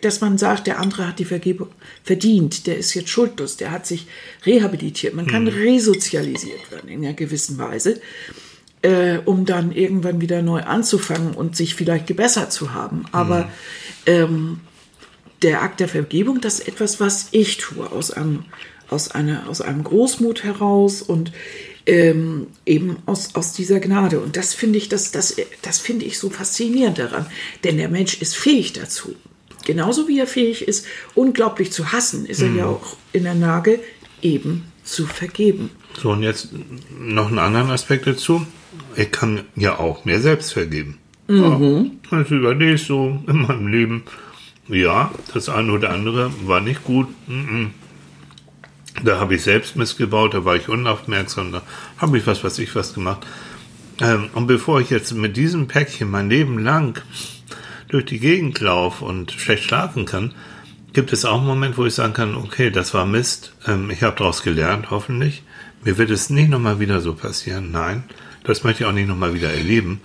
dass 0.00 0.20
man 0.20 0.38
sagt, 0.38 0.66
der 0.66 0.78
andere 0.78 1.08
hat 1.08 1.18
die 1.18 1.24
Vergebung 1.24 1.68
verdient, 2.04 2.66
der 2.66 2.78
ist 2.78 2.94
jetzt 2.94 3.08
schuldlos, 3.08 3.56
der 3.56 3.70
hat 3.70 3.86
sich 3.86 4.06
rehabilitiert. 4.44 5.14
Man 5.14 5.26
kann 5.26 5.44
mhm. 5.44 5.48
resozialisiert 5.48 6.70
werden 6.70 6.88
in 6.88 7.04
einer 7.04 7.14
gewissen 7.14 7.58
Weise, 7.58 8.00
äh, 8.82 9.18
um 9.24 9.44
dann 9.46 9.72
irgendwann 9.72 10.20
wieder 10.20 10.42
neu 10.42 10.62
anzufangen 10.62 11.34
und 11.34 11.56
sich 11.56 11.74
vielleicht 11.74 12.06
gebessert 12.06 12.52
zu 12.52 12.74
haben. 12.74 13.04
Aber 13.12 13.44
mhm. 13.44 13.50
ähm, 14.06 14.60
der 15.42 15.62
Akt 15.62 15.80
der 15.80 15.88
Vergebung, 15.88 16.40
das 16.40 16.60
ist 16.60 16.68
etwas, 16.68 17.00
was 17.00 17.28
ich 17.32 17.56
tue, 17.56 17.90
aus 17.90 18.10
einem, 18.10 18.44
aus 18.88 19.10
einer, 19.10 19.48
aus 19.48 19.60
einem 19.60 19.82
Großmut 19.82 20.44
heraus 20.44 21.02
und 21.02 21.32
ähm, 21.84 22.46
eben 22.64 22.98
aus, 23.06 23.34
aus 23.34 23.52
dieser 23.52 23.80
Gnade. 23.80 24.20
Und 24.20 24.36
das 24.36 24.54
finde 24.54 24.78
ich, 24.78 24.88
das, 24.88 25.10
das, 25.10 25.34
das 25.62 25.78
finde 25.78 26.04
ich 26.04 26.18
so 26.18 26.30
faszinierend 26.30 26.98
daran. 26.98 27.26
Denn 27.64 27.78
der 27.78 27.88
Mensch 27.88 28.20
ist 28.20 28.36
fähig 28.36 28.72
dazu 28.72 29.16
genauso 29.64 30.08
wie 30.08 30.18
er 30.18 30.26
fähig 30.26 30.66
ist, 30.66 30.86
unglaublich 31.14 31.72
zu 31.72 31.92
hassen, 31.92 32.26
ist 32.26 32.42
er 32.42 32.48
ja 32.48 32.66
mhm. 32.66 32.70
auch 32.70 32.96
in 33.12 33.24
der 33.24 33.34
Lage, 33.34 33.80
eben 34.20 34.64
zu 34.84 35.06
vergeben. 35.06 35.70
So, 36.00 36.10
und 36.10 36.22
jetzt 36.22 36.50
noch 36.98 37.28
einen 37.28 37.38
anderen 37.38 37.70
Aspekt 37.70 38.06
dazu. 38.06 38.46
Ich 38.96 39.10
kann 39.10 39.42
ja 39.56 39.78
auch 39.78 40.04
mir 40.04 40.20
selbst 40.20 40.52
vergeben. 40.52 40.98
Mhm. 41.28 41.92
Ja, 42.10 42.18
das 42.18 42.30
überlege 42.30 42.74
ich 42.74 42.84
so 42.84 43.22
in 43.26 43.42
meinem 43.42 43.68
Leben. 43.68 44.02
Ja, 44.68 45.12
das 45.34 45.48
eine 45.48 45.72
oder 45.72 45.90
andere 45.90 46.30
war 46.46 46.60
nicht 46.60 46.84
gut. 46.84 47.08
Da 49.04 49.18
habe 49.18 49.34
ich 49.34 49.42
selbst 49.42 49.76
missgebaut, 49.76 50.34
da 50.34 50.44
war 50.44 50.56
ich 50.56 50.68
unaufmerksam, 50.68 51.52
da 51.52 51.62
habe 51.98 52.18
ich 52.18 52.26
was, 52.26 52.44
was 52.44 52.58
ich 52.58 52.74
was 52.74 52.94
gemacht. 52.94 53.26
Ähm, 54.00 54.30
und 54.34 54.46
bevor 54.46 54.80
ich 54.80 54.90
jetzt 54.90 55.12
mit 55.12 55.36
diesem 55.36 55.68
Päckchen 55.68 56.10
mein 56.10 56.28
Leben 56.28 56.58
lang 56.58 57.00
durch 57.92 58.06
die 58.06 58.18
Gegend 58.18 58.58
laufe 58.60 59.04
und 59.04 59.32
schlecht 59.32 59.64
schlafen 59.64 60.06
kann, 60.06 60.34
gibt 60.92 61.12
es 61.12 61.24
auch 61.24 61.38
einen 61.38 61.46
Moment, 61.46 61.78
wo 61.78 61.84
ich 61.86 61.94
sagen 61.94 62.14
kann, 62.14 62.34
okay, 62.34 62.70
das 62.70 62.94
war 62.94 63.06
Mist, 63.06 63.54
ähm, 63.66 63.90
ich 63.90 64.02
habe 64.02 64.16
daraus 64.16 64.42
gelernt, 64.42 64.90
hoffentlich. 64.90 65.42
Mir 65.84 65.98
wird 65.98 66.10
es 66.10 66.30
nicht 66.30 66.48
nochmal 66.48 66.80
wieder 66.80 67.00
so 67.00 67.14
passieren. 67.14 67.70
Nein, 67.70 68.04
das 68.44 68.64
möchte 68.64 68.82
ich 68.82 68.88
auch 68.88 68.94
nicht 68.94 69.08
nochmal 69.08 69.34
wieder 69.34 69.52
erleben. 69.52 70.00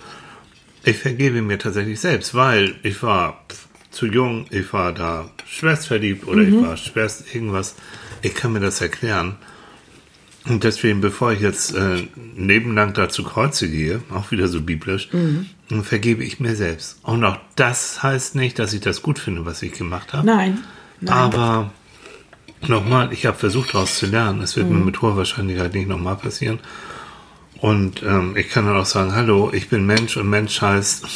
Ich 0.84 0.98
vergebe 0.98 1.40
mir 1.42 1.58
tatsächlich 1.58 2.00
selbst, 2.00 2.34
weil 2.34 2.74
ich 2.82 3.02
war 3.02 3.44
zu 3.90 4.06
jung, 4.06 4.46
ich 4.50 4.72
war 4.72 4.92
da 4.92 5.30
schwerst 5.46 5.86
verliebt 5.88 6.26
oder 6.26 6.42
mhm. 6.42 6.48
ich 6.48 6.66
war 6.66 6.76
schwerst 6.76 7.34
irgendwas. 7.34 7.74
Ich 8.22 8.34
kann 8.34 8.52
mir 8.52 8.60
das 8.60 8.80
erklären. 8.80 9.36
Und 10.48 10.64
deswegen, 10.64 11.00
bevor 11.00 11.32
ich 11.32 11.40
jetzt 11.40 11.74
äh, 11.74 12.08
nebenlang 12.34 12.94
da 12.94 13.08
zu 13.08 13.22
Kreuze 13.22 13.68
gehe, 13.68 14.00
auch 14.14 14.30
wieder 14.30 14.48
so 14.48 14.62
biblisch, 14.62 15.08
mhm. 15.12 15.46
vergebe 15.82 16.24
ich 16.24 16.40
mir 16.40 16.56
selbst. 16.56 16.98
Und 17.02 17.24
auch 17.24 17.36
das 17.54 18.02
heißt 18.02 18.34
nicht, 18.34 18.58
dass 18.58 18.72
ich 18.72 18.80
das 18.80 19.02
gut 19.02 19.18
finde, 19.18 19.44
was 19.44 19.62
ich 19.62 19.72
gemacht 19.72 20.12
habe. 20.12 20.26
Nein. 20.26 20.64
Nein. 21.00 21.14
Aber 21.14 21.70
nochmal, 22.66 23.12
ich 23.12 23.26
habe 23.26 23.36
versucht 23.36 23.74
daraus 23.74 23.98
zu 23.98 24.06
lernen. 24.06 24.40
Es 24.40 24.56
wird 24.56 24.68
mhm. 24.68 24.78
mir 24.78 24.84
mit 24.86 25.02
hoher 25.02 25.16
Wahrscheinlichkeit 25.16 25.74
nicht 25.74 25.88
nochmal 25.88 26.16
passieren. 26.16 26.60
Und 27.60 28.02
ähm, 28.02 28.36
ich 28.36 28.48
kann 28.48 28.66
dann 28.66 28.76
auch 28.76 28.86
sagen, 28.86 29.14
hallo, 29.14 29.50
ich 29.52 29.68
bin 29.68 29.84
Mensch 29.84 30.16
und 30.16 30.30
Mensch 30.30 30.62
heißt, 30.62 31.06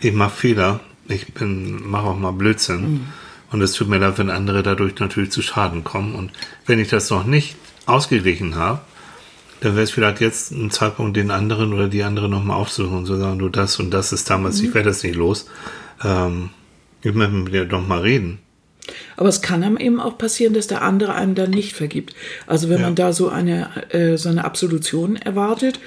ich 0.00 0.12
mache 0.12 0.34
Fehler, 0.34 0.80
ich 1.06 1.32
bin, 1.32 1.88
mache 1.88 2.06
auch 2.06 2.18
mal 2.18 2.32
Blödsinn. 2.32 2.80
Mhm. 2.80 3.06
Und 3.50 3.62
es 3.62 3.72
tut 3.72 3.88
mir 3.88 3.98
leid, 3.98 4.18
wenn 4.18 4.28
andere 4.28 4.62
dadurch 4.62 4.98
natürlich 4.98 5.30
zu 5.30 5.40
Schaden 5.40 5.84
kommen. 5.84 6.14
Und 6.14 6.32
wenn 6.66 6.78
ich 6.78 6.88
das 6.88 7.08
noch 7.10 7.24
nicht 7.24 7.56
ausgeglichen 7.88 8.54
habe, 8.56 8.80
dann 9.60 9.72
wäre 9.74 9.82
es 9.84 9.90
vielleicht 9.90 10.20
jetzt 10.20 10.52
ein 10.52 10.70
Zeitpunkt, 10.70 11.16
den 11.16 11.30
anderen 11.30 11.72
oder 11.72 11.88
die 11.88 12.02
andere 12.04 12.28
nochmal 12.28 12.56
aufzusuchen 12.56 12.98
und 12.98 13.06
zu 13.06 13.16
sagen, 13.16 13.38
du 13.38 13.48
das 13.48 13.78
und 13.80 13.90
das 13.90 14.12
ist 14.12 14.30
damals, 14.30 14.60
ich 14.60 14.72
werde 14.74 14.90
das 14.90 15.02
nicht 15.02 15.16
los. 15.16 15.46
Ähm, 16.04 16.50
ich 17.02 17.12
möchte 17.14 17.32
mit 17.34 17.52
dir 17.52 17.64
doch 17.64 17.86
mal 17.86 18.00
reden. 18.00 18.38
Aber 19.16 19.28
es 19.28 19.42
kann 19.42 19.62
einem 19.64 19.76
eben 19.76 20.00
auch 20.00 20.16
passieren, 20.16 20.54
dass 20.54 20.66
der 20.66 20.82
andere 20.82 21.14
einem 21.14 21.34
dann 21.34 21.50
nicht 21.50 21.74
vergibt. 21.74 22.14
Also 22.46 22.68
wenn 22.68 22.78
Ja. 22.80 22.86
man 22.86 22.94
da 22.94 23.12
so 23.12 23.28
eine, 23.28 23.68
äh, 23.92 24.16
so 24.16 24.28
eine 24.28 24.44
Absolution 24.44 25.16
erwartet, 25.16 25.80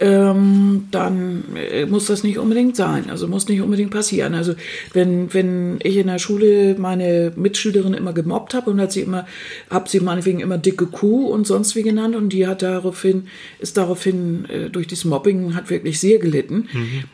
ähm, 0.00 0.88
dann 0.90 1.44
äh, 1.54 1.84
muss 1.84 2.06
das 2.06 2.24
nicht 2.24 2.38
unbedingt 2.38 2.74
sein. 2.74 3.10
Also 3.10 3.28
muss 3.28 3.48
nicht 3.48 3.60
unbedingt 3.60 3.90
passieren. 3.90 4.34
Also 4.34 4.54
wenn, 4.94 5.32
wenn 5.34 5.78
ich 5.82 5.98
in 5.98 6.06
der 6.06 6.18
Schule 6.18 6.74
meine 6.78 7.32
Mitschülerin 7.36 7.92
immer 7.92 8.14
gemobbt 8.14 8.54
habe 8.54 8.70
und 8.70 8.80
hat 8.80 8.92
sie 8.92 9.02
immer, 9.02 9.26
hab 9.68 9.90
sie 9.90 10.00
meinetwegen 10.00 10.40
immer 10.40 10.56
dicke 10.56 10.86
Kuh 10.86 11.26
und 11.26 11.46
sonst 11.46 11.76
wie 11.76 11.82
genannt 11.82 12.16
und 12.16 12.30
die 12.30 12.46
hat 12.46 12.62
daraufhin, 12.62 13.28
ist 13.58 13.76
daraufhin 13.76 14.46
äh, 14.46 14.70
durch 14.70 14.86
dieses 14.86 15.04
Mobbing 15.04 15.54
hat 15.54 15.68
wirklich 15.68 16.00
sehr 16.00 16.18
gelitten. 16.18 16.68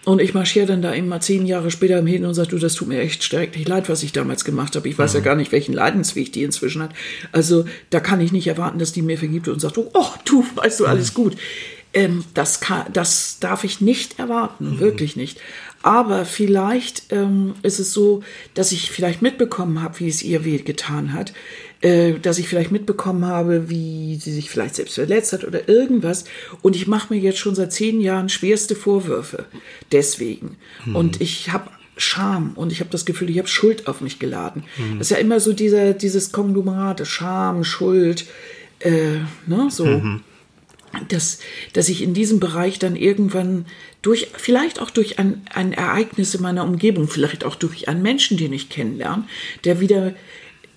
Und 0.04 0.20
ich 0.20 0.32
marschiere 0.32 0.66
dann 0.66 0.80
da 0.80 0.94
eben 0.94 1.08
mal 1.08 1.20
zehn 1.20 1.44
Jahre 1.44 1.72
später 1.72 2.04
hin 2.04 2.24
und 2.24 2.34
sage, 2.34 2.50
du, 2.50 2.58
das 2.58 2.74
tut 2.74 2.86
mir 2.86 3.00
echt 3.00 3.24
schrecklich 3.24 3.66
leid, 3.66 3.88
was 3.88 4.04
ich 4.04 4.12
damals 4.12 4.44
gemacht 4.44 4.76
habe. 4.76 4.88
Ich 4.88 4.96
weiß 4.96 5.14
ja 5.14 5.20
gar 5.20 5.34
nicht, 5.34 5.50
welchen 5.50 5.72
Leidensweg 5.72 6.32
die 6.32 6.44
inzwischen 6.44 6.82
hat. 6.82 6.90
Also 7.32 7.64
da 7.90 7.98
kann 7.98 8.20
ich 8.20 8.30
nicht 8.30 8.46
erwarten, 8.46 8.78
dass 8.78 8.92
die 8.92 9.02
mir 9.02 9.18
vergibt 9.18 9.48
und 9.48 9.60
sagt, 9.60 9.76
oh, 9.76 10.06
du, 10.24 10.44
weißt 10.54 10.78
du, 10.80 10.86
alles 10.86 11.14
gut. 11.14 11.36
Ähm, 11.96 12.24
das, 12.34 12.60
kann, 12.60 12.92
das 12.92 13.38
darf 13.40 13.64
ich 13.64 13.80
nicht 13.80 14.18
erwarten, 14.18 14.78
wirklich 14.80 15.16
nicht. 15.16 15.40
Aber 15.82 16.26
vielleicht 16.26 17.10
ähm, 17.10 17.54
ist 17.62 17.78
es 17.78 17.94
so, 17.94 18.22
dass 18.52 18.72
ich 18.72 18.90
vielleicht 18.90 19.22
mitbekommen 19.22 19.82
habe, 19.82 20.00
wie 20.00 20.08
es 20.08 20.22
ihr 20.22 20.44
weh 20.44 20.58
getan 20.58 21.14
hat, 21.14 21.32
äh, 21.80 22.18
dass 22.18 22.38
ich 22.38 22.48
vielleicht 22.48 22.70
mitbekommen 22.70 23.24
habe, 23.24 23.70
wie 23.70 24.16
sie 24.16 24.32
sich 24.32 24.50
vielleicht 24.50 24.74
selbst 24.74 24.96
verletzt 24.96 25.32
hat 25.32 25.44
oder 25.44 25.70
irgendwas. 25.70 26.26
Und 26.60 26.76
ich 26.76 26.86
mache 26.86 27.14
mir 27.14 27.20
jetzt 27.20 27.38
schon 27.38 27.54
seit 27.54 27.72
zehn 27.72 28.02
Jahren 28.02 28.28
schwerste 28.28 28.76
Vorwürfe 28.76 29.46
deswegen. 29.90 30.56
Und 30.92 31.22
ich 31.22 31.50
habe 31.50 31.70
Scham 31.96 32.52
und 32.56 32.72
ich 32.72 32.80
habe 32.80 32.90
das 32.90 33.06
Gefühl, 33.06 33.30
ich 33.30 33.38
habe 33.38 33.48
Schuld 33.48 33.88
auf 33.88 34.02
mich 34.02 34.18
geladen. 34.18 34.64
Das 34.98 35.06
ist 35.06 35.10
ja 35.12 35.16
immer 35.16 35.40
so 35.40 35.54
dieser, 35.54 35.94
dieses 35.94 36.30
Konglomerat, 36.30 37.06
Scham, 37.06 37.64
Schuld, 37.64 38.26
äh, 38.80 39.20
ne, 39.46 39.68
so 39.70 39.86
dass, 41.08 41.38
dass 41.72 41.88
ich 41.88 42.02
in 42.02 42.14
diesem 42.14 42.40
Bereich 42.40 42.78
dann 42.78 42.96
irgendwann 42.96 43.66
durch, 44.02 44.28
vielleicht 44.36 44.80
auch 44.80 44.90
durch 44.90 45.18
ein, 45.18 45.42
ein 45.52 45.72
Ereignis 45.72 46.34
in 46.34 46.42
meiner 46.42 46.64
Umgebung, 46.64 47.08
vielleicht 47.08 47.44
auch 47.44 47.56
durch 47.56 47.88
einen 47.88 48.02
Menschen, 48.02 48.36
den 48.36 48.52
ich 48.52 48.68
kennenlerne, 48.68 49.24
der 49.64 49.80
wieder, 49.80 50.14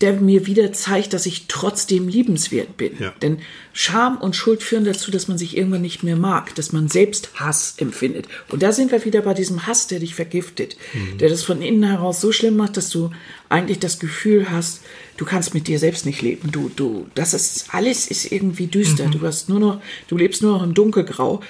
der 0.02 0.14
mir 0.14 0.48
wieder 0.48 0.72
zeigt, 0.72 1.14
dass 1.14 1.26
ich 1.26 1.48
trotzdem 1.48 2.08
liebenswert 2.08 2.78
bin. 2.78 2.94
Ja. 3.00 3.14
Denn 3.22 3.40
Scham 3.74 4.18
und 4.18 4.36
Schuld 4.36 4.64
führen 4.64 4.86
dazu, 4.86 5.12
dass 5.12 5.28
man 5.28 5.38
sich 5.38 5.58
irgendwann 5.58 5.82
nicht 5.82 6.04
mehr 6.04 6.16
mag, 6.16 6.56
dass 6.56 6.72
man 6.72 6.88
selbst 6.88 7.30
Hass 7.36 7.76
empfindet. 7.78 8.28
Und 8.50 8.64
da 8.64 8.72
sind 8.72 8.92
wir 8.92 9.04
wieder 9.06 9.22
bei 9.22 9.34
diesem 9.34 9.68
Hass, 9.68 9.88
der 9.88 10.00
dich 10.00 10.16
vergiftet, 10.16 10.78
der 11.20 11.30
das 11.30 11.44
von 11.44 11.62
innen 11.62 11.84
heraus 11.84 12.22
so 12.22 12.32
schlimm 12.32 12.56
macht, 12.58 12.78
dass 12.78 12.90
du 12.90 13.12
eigentlich 13.50 13.80
das 13.80 14.00
Gefühl 14.00 14.50
hast, 14.50 14.82
du 15.18 15.26
kannst 15.26 15.54
mit 15.54 15.68
dir 15.68 15.80
selbst 15.80 16.06
nicht 16.06 16.22
leben. 16.22 16.52
Du, 16.52 16.72
du, 16.74 17.08
das 17.16 17.34
ist, 17.34 17.74
alles 17.74 18.08
ist 18.08 18.32
irgendwie 18.32 18.68
düster. 18.68 19.06
Du 19.06 19.22
hast 19.22 19.50
nur 19.50 19.60
noch, 19.60 19.82
du 20.08 20.18
lebst 20.18 20.42
nur 20.42 20.54
noch 20.54 20.64
im 20.64 20.74
Dunkelgrau. 20.74 21.42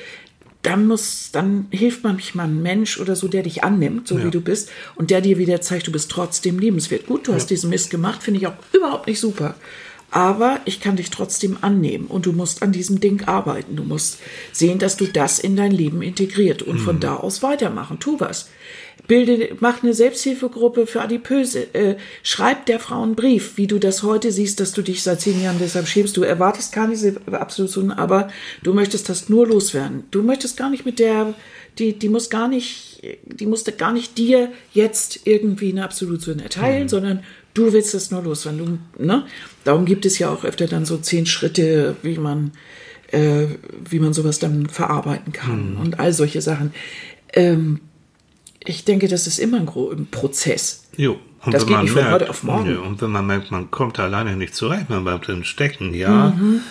Dann 0.62 0.88
muss, 0.88 1.30
dann 1.32 1.68
hilft 1.72 2.04
manchmal 2.04 2.48
ein 2.48 2.62
Mensch 2.62 3.00
oder 3.00 3.16
so, 3.16 3.30
der 3.30 3.44
dich 3.44 3.64
annimmt, 3.64 4.08
so 4.10 4.18
Ja. 4.18 4.26
wie 4.26 4.32
du 4.32 4.42
bist, 4.42 4.70
und 4.96 5.10
der 5.10 5.22
dir 5.22 5.38
wieder 5.38 5.62
zeigt, 5.62 5.88
du 5.88 5.92
bist 5.92 6.12
trotzdem 6.12 6.60
liebenswert. 6.60 7.06
Gut, 7.08 7.28
du 7.28 7.34
hast 7.34 7.48
diesen 7.50 7.70
Mist 7.70 7.90
gemacht, 7.90 8.22
finde 8.24 8.42
ich 8.42 8.48
auch 8.48 8.56
überhaupt 8.74 9.08
nicht 9.08 9.20
super. 9.22 9.56
Aber 10.12 10.60
ich 10.66 10.80
kann 10.80 10.96
dich 10.96 11.12
trotzdem 11.12 11.58
annehmen 11.62 12.08
und 12.08 12.26
du 12.26 12.32
musst 12.32 12.64
an 12.64 12.72
diesem 12.72 13.00
Ding 13.00 13.28
arbeiten. 13.28 13.76
Du 13.76 13.84
musst 13.84 14.20
sehen, 14.52 14.80
dass 14.80 14.98
du 14.98 15.06
das 15.06 15.40
in 15.40 15.56
dein 15.56 15.72
Leben 15.72 16.02
integriert 16.02 16.64
und 16.64 16.80
von 16.80 17.00
da 17.00 17.16
aus 17.16 17.44
weitermachen. 17.44 18.00
Tu 18.00 18.20
was. 18.20 18.50
Bilde, 19.08 19.56
mach 19.60 19.82
eine 19.82 19.94
Selbsthilfegruppe 19.94 20.86
für 20.86 21.02
Adipöse. 21.02 21.74
Äh, 21.74 21.96
schreib 22.22 22.68
der 22.68 22.80
Frau 22.80 23.02
einen 23.02 23.16
Brief, 23.16 23.58
wie 23.58 23.66
du 23.66 23.80
das 23.80 24.04
heute 24.04 24.32
siehst, 24.32 24.60
dass 24.60 24.72
du 24.72 24.82
dich 24.84 25.02
seit 25.02 25.20
zehn 25.22 25.42
Jahren 25.42 25.58
deshalb 25.60 25.88
schämst. 25.88 26.16
Du 26.16 26.22
erwartest 26.22 26.76
diese 26.92 27.16
Absolution, 27.32 27.92
aber 27.92 28.30
du 28.62 28.74
möchtest 28.74 29.10
das 29.10 29.28
nur 29.28 29.48
loswerden. 29.48 30.04
Du 30.12 30.22
möchtest 30.22 30.58
gar 30.58 30.70
nicht 30.70 30.86
mit 30.86 31.00
der, 31.00 31.34
die, 31.80 31.98
die 31.98 32.08
muss 32.08 32.30
gar 32.30 32.48
nicht, 32.48 33.02
die 33.26 33.48
musste 33.48 33.72
gar 33.72 33.94
nicht 33.94 34.18
dir 34.18 34.52
jetzt 34.74 35.22
irgendwie 35.26 35.72
eine 35.72 35.86
Absolution 35.86 36.40
erteilen, 36.40 36.88
sondern 36.88 37.24
du 37.60 37.74
willst 37.74 37.94
das 37.94 38.12
nur 38.12 38.24
loswerden. 38.24 38.80
Du, 38.98 39.04
ne? 39.04 39.26
Darum 39.64 39.86
gibt 39.86 40.06
es 40.06 40.20
ja 40.20 40.30
auch 40.30 40.44
öfter 40.44 40.68
dann 40.68 40.86
so 40.86 40.98
zehn 40.98 41.26
Schritte, 41.26 41.96
wie 42.02 42.18
man, 42.18 42.52
äh, 43.12 43.48
wie 43.90 44.00
man 44.00 44.14
sowas 44.14 44.40
dann 44.40 44.68
verarbeiten 44.68 45.34
kann 45.34 45.78
und 45.78 46.00
all 46.00 46.14
solche 46.14 46.42
Sachen. 46.42 46.74
Ähm, 47.34 47.82
ich 48.64 48.86
denke, 48.86 49.08
das 49.08 49.28
ist 49.28 49.40
immer 49.40 49.58
ein, 49.58 49.68
ein 49.68 50.08
Prozess. 50.10 50.88
Jo. 50.96 51.18
Und 51.46 51.54
Das 51.54 51.62
wenn 51.62 51.68
geht 51.68 51.76
man 51.76 51.86
nicht 51.86 51.94
von 51.94 52.02
merkt, 52.02 52.14
heute 52.16 52.30
auf 52.30 52.44
morgen. 52.44 52.70
Ja, 52.70 52.80
und 52.80 53.02
wenn 53.02 53.12
man 53.12 53.26
merkt, 53.26 53.50
man 53.52 53.72
kommt 53.72 53.98
da 53.98 54.04
alleine 54.04 54.36
nicht 54.36 54.56
zurecht, 54.56 54.90
man 54.90 55.06
bleibt 55.06 55.28
drin 55.28 55.46
stecken, 55.46 55.94
ja. 55.94 56.32
Mhm. 56.32 56.62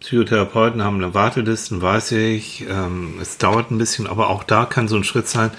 Psychotherapeuten 0.00 0.84
haben 0.84 0.96
eine 0.96 1.14
Wartelisten, 1.14 1.82
weiß 1.82 2.12
ich. 2.12 2.66
Ähm, 2.68 3.14
es 3.20 3.38
dauert 3.38 3.70
ein 3.70 3.78
bisschen, 3.78 4.06
aber 4.06 4.28
auch 4.30 4.44
da 4.44 4.64
kann 4.64 4.88
so 4.88 4.96
ein 4.96 5.04
Schritt 5.04 5.28
sein. 5.28 5.50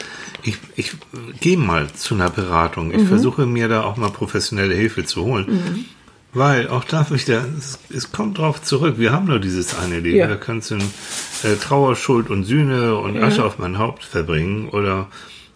Ich, 0.43 0.57
ich 0.75 0.91
gehe 1.39 1.57
mal 1.57 1.91
zu 1.91 2.15
einer 2.15 2.29
Beratung. 2.29 2.89
Mhm. 2.89 2.93
Ich 2.93 3.07
versuche 3.07 3.45
mir 3.45 3.67
da 3.67 3.83
auch 3.83 3.97
mal 3.97 4.09
professionelle 4.09 4.75
Hilfe 4.75 5.05
zu 5.05 5.23
holen. 5.23 5.85
Weil 6.33 6.67
auch 6.67 6.83
da 6.83 7.09
wieder, 7.09 7.43
es, 7.57 7.79
es 7.89 8.11
kommt 8.11 8.37
drauf 8.37 8.61
zurück. 8.61 8.95
Wir 8.97 9.11
haben 9.11 9.25
nur 9.25 9.39
dieses 9.39 9.77
eine 9.77 9.99
Leben. 9.99 10.17
Ja. 10.17 10.29
Wir 10.29 10.37
können 10.37 10.59
es 10.59 10.69
in 10.69 10.81
äh, 10.81 11.55
Trauer, 11.59 11.95
Schuld 11.95 12.29
und 12.29 12.43
Sühne 12.43 12.95
und 12.95 13.17
Asche 13.17 13.43
auf 13.43 13.57
mein 13.57 13.79
Haupt 13.79 14.03
verbringen 14.03 14.69
oder 14.69 15.07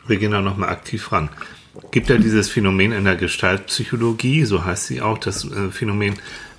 wir 0.07 0.17
gehen 0.17 0.31
da 0.31 0.41
nochmal 0.41 0.69
aktiv 0.69 1.11
ran. 1.11 1.29
Gibt 1.91 2.09
ja 2.09 2.17
dieses 2.17 2.49
Phänomen 2.49 2.91
in 2.91 3.05
der 3.05 3.15
Gestaltpsychologie, 3.15 4.45
so 4.45 4.65
heißt 4.65 4.87
sie 4.87 5.01
auch, 5.01 5.17
das 5.17 5.45
äh, 5.45 5.69
Phänomen 5.71 6.15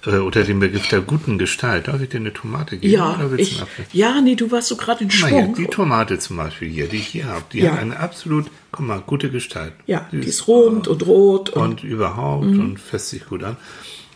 äh, 0.07 0.17
unter 0.17 0.43
dem 0.45 0.61
Begriff 0.61 0.89
der 0.89 1.01
guten 1.01 1.39
Gestalt. 1.39 1.89
Darf 1.89 2.01
ich 2.01 2.09
dir 2.09 2.19
eine 2.19 2.33
Tomate 2.33 2.77
geben? 2.79 2.93
Ja, 2.93 3.21
ich, 3.37 3.63
ja, 3.93 4.21
nee, 4.21 4.35
du 4.35 4.51
warst 4.51 4.69
so 4.69 4.77
gerade 4.77 5.05
in 5.05 5.11
Schwung. 5.11 5.55
die 5.55 5.67
Tomate 5.67 6.19
zum 6.19 6.37
Beispiel 6.37 6.69
hier, 6.69 6.89
die 6.89 6.97
ich 6.97 7.07
hier 7.09 7.27
habe, 7.27 7.45
die 7.53 7.61
Ja. 7.61 7.73
hat 7.73 7.81
eine 7.81 7.99
absolut, 7.99 8.47
guck 8.73 8.87
mal, 8.87 9.01
gute 9.01 9.31
Gestalt. 9.31 9.73
ja, 9.87 10.09
die 10.11 10.19
ist 10.27 10.49
rund 10.49 10.89
und 10.89 11.07
rot 11.07 11.51
und, 11.51 11.63
und 11.63 11.85
überhaupt 11.85 12.47
Mhm. 12.47 12.61
und 12.61 12.81
fässt 12.81 13.11
sich 13.11 13.27
gut 13.27 13.43
an. 13.45 13.57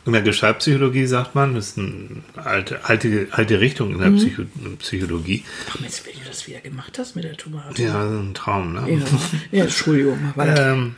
In 0.05 0.13
der 0.13 0.23
Gestaltpsychologie 0.23 1.07
sagt 1.07 1.35
man, 1.35 1.57
das 1.57 1.71
ist 1.71 1.79
eine 1.79 2.23
alte, 2.37 2.85
alte, 2.85 3.27
alte 3.33 3.59
Richtung 3.59 3.91
in 3.93 3.99
der 3.99 4.11
Mhm. 4.11 4.17
Psycho 4.19 4.43
Psychologie. 4.79 5.45
Ach 5.69 5.81
Mensch, 5.81 6.03
wenn 6.05 6.13
du 6.15 6.21
das 6.29 6.47
wieder 6.47 6.61
gemacht 6.61 6.97
hast 6.99 7.17
mit 7.17 7.25
der 7.25 7.37
Tomate. 7.37 7.83
Ja, 7.83 8.09
so 8.09 8.19
ein 8.21 8.33
Traum, 8.33 8.73
ne? 8.75 8.85
ja, 8.89 8.99
ja 9.51 9.65
Entschuldigung. 9.65 10.33
Ähm, 10.39 10.95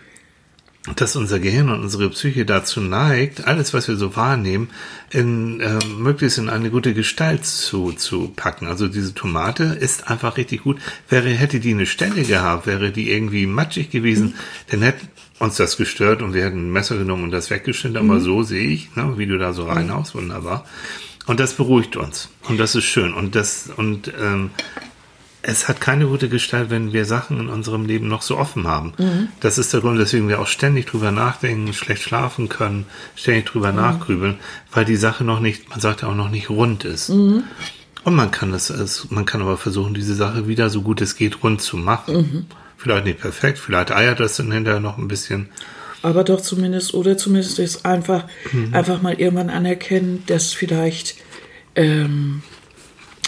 dass 0.96 1.16
unser 1.16 1.38
Gehirn 1.38 1.68
und 1.70 1.80
unsere 1.80 2.10
Psyche 2.10 2.44
dazu 2.44 2.80
neigt, 2.80 3.46
alles, 3.46 3.74
was 3.74 3.88
wir 3.88 3.96
so 3.96 4.16
wahrnehmen, 4.16 4.68
in, 5.10 5.60
äh, 5.60 5.78
möglichst 5.98 6.38
in 6.38 6.48
eine 6.48 6.70
gute 6.70 6.94
Gestalt 6.94 7.44
zu, 7.44 7.92
zu 7.92 8.32
packen. 8.34 8.66
Also 8.66 8.88
diese 8.88 9.14
Tomate 9.14 9.64
ist 9.64 10.08
einfach 10.08 10.36
richtig 10.36 10.62
gut. 10.62 10.78
Wäre, 11.08 11.28
hätte 11.30 11.60
die 11.60 11.72
eine 11.72 11.86
Stelle 11.86 12.22
gehabt, 12.22 12.66
wäre 12.66 12.90
die 12.90 13.10
irgendwie 13.10 13.46
matschig 13.46 13.90
gewesen, 13.90 14.34
dann 14.70 14.82
hätte 14.82 15.06
uns 15.38 15.56
das 15.56 15.76
gestört 15.76 16.22
und 16.22 16.34
wir 16.34 16.44
hätten 16.44 16.68
ein 16.68 16.72
Messer 16.72 16.96
genommen 16.96 17.24
und 17.24 17.30
das 17.30 17.50
weggeschnitten. 17.50 17.98
Aber 17.98 18.20
so 18.20 18.42
sehe 18.42 18.68
ich, 18.68 18.94
ne, 18.96 19.14
wie 19.16 19.26
du 19.26 19.38
da 19.38 19.52
so 19.52 19.64
reinhaust, 19.64 20.14
wunderbar. 20.14 20.64
Und 21.26 21.40
das 21.40 21.54
beruhigt 21.54 21.96
uns. 21.96 22.30
Und 22.48 22.58
das 22.58 22.74
ist 22.74 22.84
schön. 22.84 23.12
Und 23.12 23.34
das, 23.34 23.70
und 23.76 24.12
ähm, 24.18 24.50
es 25.42 25.68
hat 25.68 25.80
keine 25.80 26.06
gute 26.06 26.28
Gestalt, 26.28 26.68
wenn 26.70 26.92
wir 26.92 27.04
Sachen 27.04 27.38
in 27.40 27.48
unserem 27.48 27.86
Leben 27.86 28.08
noch 28.08 28.22
so 28.22 28.36
offen 28.38 28.66
haben. 28.66 28.92
Das 29.40 29.56
ist 29.58 29.72
der 29.72 29.80
Grund, 29.80 29.98
weswegen 29.98 30.28
wir 30.28 30.40
auch 30.40 30.46
ständig 30.48 30.86
drüber 30.86 31.10
nachdenken, 31.12 31.72
schlecht 31.72 32.02
schlafen 32.02 32.48
können, 32.48 32.86
ständig 33.14 33.46
drüber 33.46 33.72
nachgrübeln, 33.72 34.38
weil 34.72 34.84
die 34.84 34.96
Sache 34.96 35.24
noch 35.24 35.40
nicht, 35.40 35.68
man 35.70 35.80
sagt 35.80 36.02
ja 36.02 36.08
auch 36.08 36.14
noch 36.14 36.30
nicht 36.30 36.50
rund 36.50 36.84
ist. 36.84 37.08
Und 37.10 37.44
man 38.04 38.30
kann 38.30 38.52
das, 38.52 38.70
es, 38.70 39.10
man 39.10 39.26
kann 39.26 39.40
aber 39.42 39.56
versuchen, 39.58 39.94
diese 39.94 40.14
Sache 40.14 40.48
wieder 40.48 40.70
so 40.70 40.82
gut 40.82 41.00
es 41.00 41.14
geht 41.16 41.42
rund 41.42 41.60
zu 41.60 41.76
machen. 41.76 42.46
Vielleicht 42.76 43.04
nicht 43.04 43.20
perfekt, 43.20 43.58
vielleicht 43.58 43.90
eiert 43.92 44.20
das 44.20 44.36
dann 44.36 44.50
hinterher 44.52 44.80
noch 44.80 44.98
ein 44.98 45.08
bisschen. 45.08 45.48
aber 46.02 46.22
doch 46.24 46.40
zumindest, 46.40 46.94
oder 46.94 47.16
zumindest 47.16 47.58
ist 47.58 47.84
einfach, 47.84 48.24
Mhm. 48.52 48.72
einfach 48.74 49.02
mal 49.02 49.14
irgendwann 49.14 49.50
anerkennen, 49.50 50.22
dass 50.26 50.52
vielleicht, 50.52 51.16
ähm, 51.74 52.42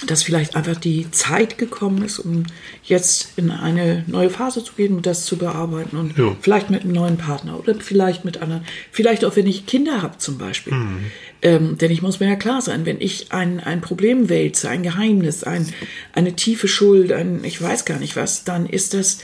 dass 0.07 0.23
vielleicht 0.23 0.57
einfach 0.57 0.77
die 0.77 1.11
Zeit 1.11 1.59
gekommen 1.59 2.03
ist, 2.05 2.19
um 2.19 2.45
jetzt 2.83 3.33
in 3.37 3.51
eine 3.51 4.05
neue 4.07 4.31
Phase 4.31 4.65
zu 4.65 4.73
gehen 4.75 4.97
und 4.97 5.07
das 5.07 5.25
zu 5.25 5.37
bearbeiten 5.37 5.97
und 5.97 6.17
Jo. 6.17 6.37
vielleicht 6.41 6.71
mit 6.71 6.83
einem 6.83 6.93
neuen 6.93 7.17
Partner 7.19 7.59
oder 7.59 7.75
vielleicht 7.77 8.25
mit 8.25 8.41
anderen, 8.41 8.65
vielleicht 8.91 9.25
auch 9.25 9.37
wenn 9.37 9.47
ich 9.47 9.67
Kinder 9.67 10.03
habe 10.03 10.19
zum 10.19 10.39
Beispiel. 10.39 10.75
Mhm. 10.75 10.99
Ähm, 11.43 11.79
denn 11.79 11.91
ich 11.91 12.03
muss 12.03 12.21
mir 12.21 12.29
ja 12.29 12.37
klar 12.37 12.61
sein, 12.63 12.87
wenn 12.87 13.01
ich 13.01 13.33
ein, 13.33 13.61
ein 13.61 13.81
Problem 13.81 14.29
wälze, 14.29 14.69
ein 14.69 14.83
Geheimnis, 14.83 15.45
ein, 15.45 15.67
eine 16.13 16.35
tiefe 16.35 16.69
Schuld, 16.69 17.13
ein 17.13 17.45
ich 17.45 17.61
weiß 17.61 17.85
gar 17.85 17.99
nicht 17.99 18.17
was, 18.17 18.45
dann 18.45 18.67
ist 18.67 18.95
das 18.95 19.19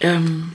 ähm, 0.00 0.52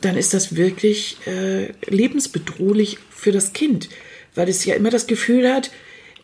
dann 0.00 0.16
ist 0.16 0.34
das 0.34 0.56
wirklich 0.56 1.16
äh, 1.26 1.72
lebensbedrohlich 1.86 2.98
für 3.10 3.32
das 3.32 3.52
Kind, 3.52 3.88
weil 4.34 4.48
es 4.48 4.64
ja 4.64 4.74
immer 4.74 4.90
das 4.90 5.06
Gefühl 5.06 5.50
hat, 5.50 5.70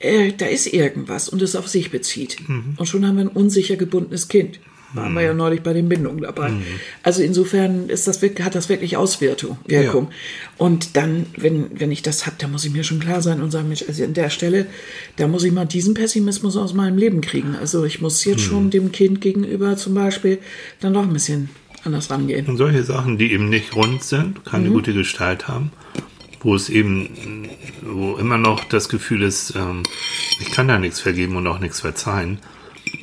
äh, 0.00 0.32
da 0.32 0.46
ist 0.46 0.66
irgendwas 0.66 1.28
und 1.28 1.42
es 1.42 1.54
auf 1.54 1.68
sich 1.68 1.90
bezieht. 1.90 2.36
Und 2.76 2.86
schon 2.86 3.06
haben 3.06 3.16
wir 3.16 3.24
ein 3.24 3.28
unsicher 3.28 3.76
gebundenes 3.76 4.28
Kind. 4.28 4.58
Waren 4.92 5.12
wir 5.12 5.22
ja 5.22 5.34
neulich 5.34 5.62
bei 5.62 5.72
den 5.72 5.88
Bindungen 5.88 6.22
dabei. 6.22 6.50
Also 7.04 7.22
insofern 7.22 7.88
ist 7.88 8.08
das, 8.08 8.20
hat 8.22 8.56
das 8.56 8.68
wirklich 8.68 8.96
Auswirkung, 8.96 9.56
Wirkung. 9.66 10.08
Und 10.58 10.96
dann, 10.96 11.26
wenn, 11.36 11.78
wenn 11.78 11.92
ich 11.92 12.02
das 12.02 12.26
habe, 12.26 12.34
dann 12.40 12.50
muss 12.50 12.64
ich 12.64 12.72
mir 12.72 12.82
schon 12.82 12.98
klar 12.98 13.22
sein 13.22 13.40
und 13.40 13.52
sagen, 13.52 13.68
Mensch, 13.68 13.84
also 13.86 14.02
an 14.02 14.14
der 14.14 14.30
Stelle, 14.30 14.66
da 15.14 15.28
muss 15.28 15.44
ich 15.44 15.52
mal 15.52 15.64
diesen 15.64 15.94
Pessimismus 15.94 16.56
aus 16.56 16.74
meinem 16.74 16.98
Leben 16.98 17.20
kriegen. 17.20 17.54
Also 17.54 17.84
ich 17.84 18.00
muss 18.00 18.24
jetzt 18.24 18.40
schon 18.40 18.70
dem 18.70 18.90
Kind 18.90 19.20
gegenüber 19.20 19.76
zum 19.76 19.94
Beispiel 19.94 20.38
dann 20.80 20.92
doch 20.92 21.02
ein 21.02 21.12
bisschen 21.12 21.50
anders 21.84 22.10
rangehen. 22.10 22.46
Und 22.46 22.56
solche 22.56 22.82
Sachen, 22.82 23.16
die 23.16 23.32
eben 23.32 23.48
nicht 23.48 23.76
rund 23.76 24.02
sind, 24.02 24.44
keine 24.44 24.70
gute 24.70 24.92
Gestalt 24.92 25.46
haben, 25.46 25.70
wo 26.40 26.54
es 26.54 26.68
eben, 26.68 27.48
wo 27.82 28.16
immer 28.16 28.38
noch 28.38 28.64
das 28.64 28.88
Gefühl 28.88 29.22
ist, 29.22 29.54
ähm, 29.56 29.82
ich 30.40 30.50
kann 30.50 30.68
da 30.68 30.78
nichts 30.78 31.00
vergeben 31.00 31.36
und 31.36 31.46
auch 31.46 31.58
nichts 31.58 31.80
verzeihen, 31.80 32.38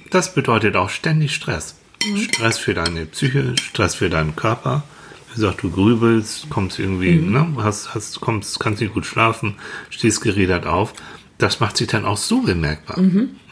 das 0.10 0.34
bedeutet 0.34 0.76
auch 0.76 0.90
ständig 0.90 1.36
Stress. 1.36 1.76
Stress 2.16 2.58
für 2.58 2.74
deine 2.74 3.06
Psyche, 3.06 3.56
Stress 3.58 3.96
für 3.96 4.10
deinen 4.10 4.36
Körper. 4.36 4.84
Wie 5.30 5.42
gesagt, 5.42 5.64
du 5.64 5.72
grübelst, 5.72 6.50
kommst 6.50 6.80
irgendwie, 6.80 7.16
ne, 7.16 7.54
hast, 7.58 7.94
hast, 7.94 8.22
kommst, 8.22 8.60
kannst 8.60 8.82
nicht 8.82 8.94
gut 8.94 9.06
schlafen, 9.06 9.56
stehst 9.90 10.22
gerädert 10.22 10.66
auf. 10.66 10.94
Das 11.38 11.60
macht 11.60 11.78
sich 11.78 11.88
dann 11.88 12.06
auch 12.06 12.18
so 12.18 12.42
bemerkbar. 12.42 12.98